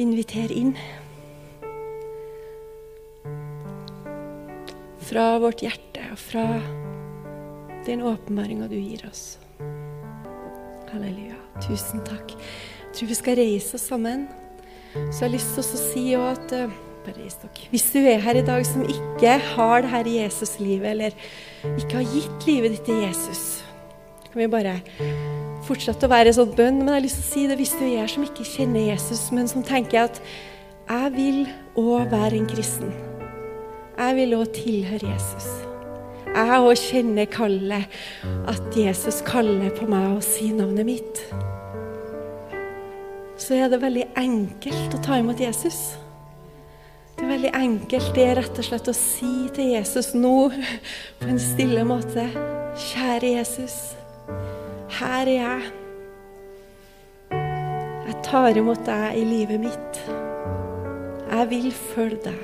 invitere 0.00 0.54
inn. 0.56 0.74
Fra 5.02 5.26
vårt 5.42 5.64
hjerte 5.64 6.04
og 6.12 6.20
fra 6.20 6.46
den 7.86 8.04
åpenbaringa 8.06 8.68
du 8.70 8.78
gir 8.78 9.02
oss. 9.08 9.38
Halleluja. 10.92 11.38
Tusen 11.62 12.00
takk. 12.06 12.32
Jeg 12.36 12.94
tror 12.96 13.10
vi 13.10 13.18
skal 13.18 13.38
reise 13.40 13.76
oss 13.78 13.88
sammen. 13.88 14.26
Så 14.92 15.24
jeg 15.24 15.28
har 15.28 15.34
lyst 15.36 15.54
til 15.56 15.62
å 15.62 15.82
si 15.88 16.06
at 16.18 16.48
dere. 16.52 16.72
Hvis 17.72 17.88
du 17.90 17.98
er 17.98 18.20
her 18.22 18.38
i 18.38 18.44
dag 18.46 18.62
som 18.62 18.84
ikke 18.86 19.32
har 19.42 19.82
det 19.82 19.90
her 19.90 20.06
i 20.06 20.18
Jesuslivet 20.20 20.86
eller 20.92 21.16
ikke 21.74 21.98
har 21.98 22.06
gitt 22.06 22.46
livet 22.46 22.76
ditt 22.76 22.86
til 22.86 23.02
Jesus, 23.02 23.64
kan 24.30 24.38
vi 24.38 24.46
bare 24.52 24.78
fortsette 25.66 26.08
å 26.08 26.12
være 26.12 26.34
sånn 26.36 26.54
bønn. 26.56 26.80
Men 26.82 26.92
jeg 26.92 26.98
har 26.98 27.06
lyst 27.06 27.20
til 27.20 27.26
å 27.26 27.32
si 27.32 27.46
det 27.50 27.58
hvis 27.60 27.74
du 27.78 27.84
er 27.88 28.10
som 28.10 28.26
ikke 28.26 28.46
kjenner 28.46 28.86
Jesus, 28.90 29.26
men 29.34 29.50
som 29.50 29.64
tenker 29.66 30.06
at 30.06 30.22
jeg 30.88 31.12
vil 31.16 31.42
òg 31.78 32.10
være 32.12 32.40
en 32.40 32.48
kristen. 32.50 32.92
Jeg 33.98 34.16
vil 34.18 34.34
òg 34.38 34.50
tilhøre 34.56 35.12
Jesus. 35.12 35.48
Jeg 36.32 36.60
òg 36.64 36.76
kjenner 36.80 37.28
kallet, 37.28 37.98
at 38.48 38.76
Jesus 38.76 39.20
kaller 39.26 39.72
på 39.76 39.88
meg 39.90 40.14
og 40.16 40.22
sier 40.24 40.56
navnet 40.56 40.88
mitt. 40.88 41.24
Så 43.36 43.58
er 43.58 43.68
det 43.68 43.82
veldig 43.82 44.06
enkelt 44.16 44.96
å 44.96 45.02
ta 45.02 45.18
imot 45.20 45.40
Jesus. 45.42 45.92
Det 47.18 47.26
er 47.26 47.34
veldig 47.34 47.50
enkelt. 47.54 48.12
Det 48.16 48.24
er 48.24 48.38
rett 48.40 48.56
og 48.58 48.66
slett 48.66 48.88
å 48.90 48.96
si 48.96 49.32
til 49.54 49.74
Jesus 49.74 50.12
nå 50.16 50.36
på 51.20 51.28
en 51.28 51.40
stille 51.42 51.84
måte 51.86 52.24
Kjære 52.72 53.34
Jesus, 53.36 53.74
her 54.98 55.26
er 55.26 55.36
jeg. 55.36 55.70
Jeg 58.06 58.16
tar 58.24 58.58
imot 58.58 58.82
deg 58.86 59.16
i 59.16 59.24
livet 59.24 59.62
mitt. 59.62 60.02
Jeg 61.32 61.48
vil 61.50 61.70
følge 61.72 62.18
deg. 62.26 62.42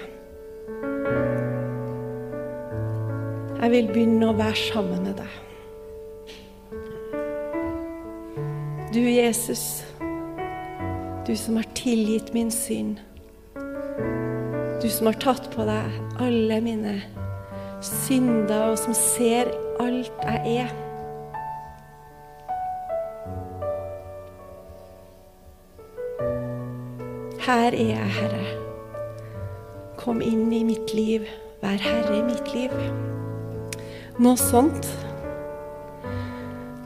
Jeg 3.58 3.70
vil 3.74 3.90
begynne 3.92 4.30
å 4.30 4.38
være 4.38 4.56
sammen 4.56 5.04
med 5.04 5.18
deg. 5.18 5.37
Du, 8.94 9.02
Jesus, 9.02 9.84
du 11.28 11.34
som 11.37 11.58
har 11.61 11.68
tilgitt 11.76 12.32
min 12.32 12.50
synd. 12.54 12.96
Du 14.80 14.88
som 14.88 15.11
har 15.11 15.18
tatt 15.20 15.50
på 15.52 15.66
deg 15.68 16.20
alle 16.24 16.61
mine 16.64 16.96
synder, 17.84 18.70
og 18.72 18.78
som 18.80 18.96
ser 18.96 19.52
alt 19.82 20.24
jeg 20.24 20.62
er. 20.62 20.88
Her 27.48 27.72
er 27.72 27.72
jeg, 27.72 28.08
Herre. 28.12 28.46
Kom 29.96 30.18
inn 30.20 30.50
i 30.52 30.58
mitt 30.68 30.90
liv. 30.92 31.22
Vær 31.62 31.80
herre 31.80 32.18
i 32.18 32.20
mitt 32.26 32.50
liv. 32.52 32.74
Noe 34.20 34.37
sånt. 34.37 34.84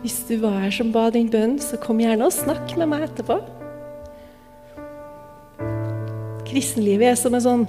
Hvis 0.05 0.20
du 0.29 0.37
var 0.44 0.61
her 0.62 0.70
som 0.70 0.92
ba 0.94 1.09
din 1.11 1.33
bønn, 1.33 1.57
så 1.59 1.81
kom 1.83 1.98
gjerne 1.98 2.29
og 2.29 2.37
snakk 2.37 2.77
med 2.79 2.92
meg 2.92 3.09
etterpå. 3.09 3.40
Kristenlivet 6.46 7.11
er 7.11 7.18
som 7.18 7.35
en 7.35 7.42
sånn 7.48 7.66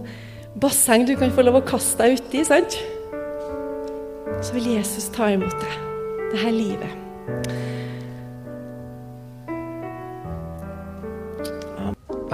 basseng 0.61 1.09
du 1.09 1.15
kan 1.17 1.33
få 1.33 1.47
lov 1.49 1.63
å 1.63 1.65
kaste 1.65 2.05
deg 2.05 2.21
uti. 2.21 2.45
sant? 2.45 2.77
Så 4.45 4.53
vil 4.53 4.75
Jesus 4.75 5.09
ta 5.17 5.33
imot 5.33 5.57
deg, 5.65 5.81
det 6.29 6.45
her 6.45 6.53
livet. 6.61 6.93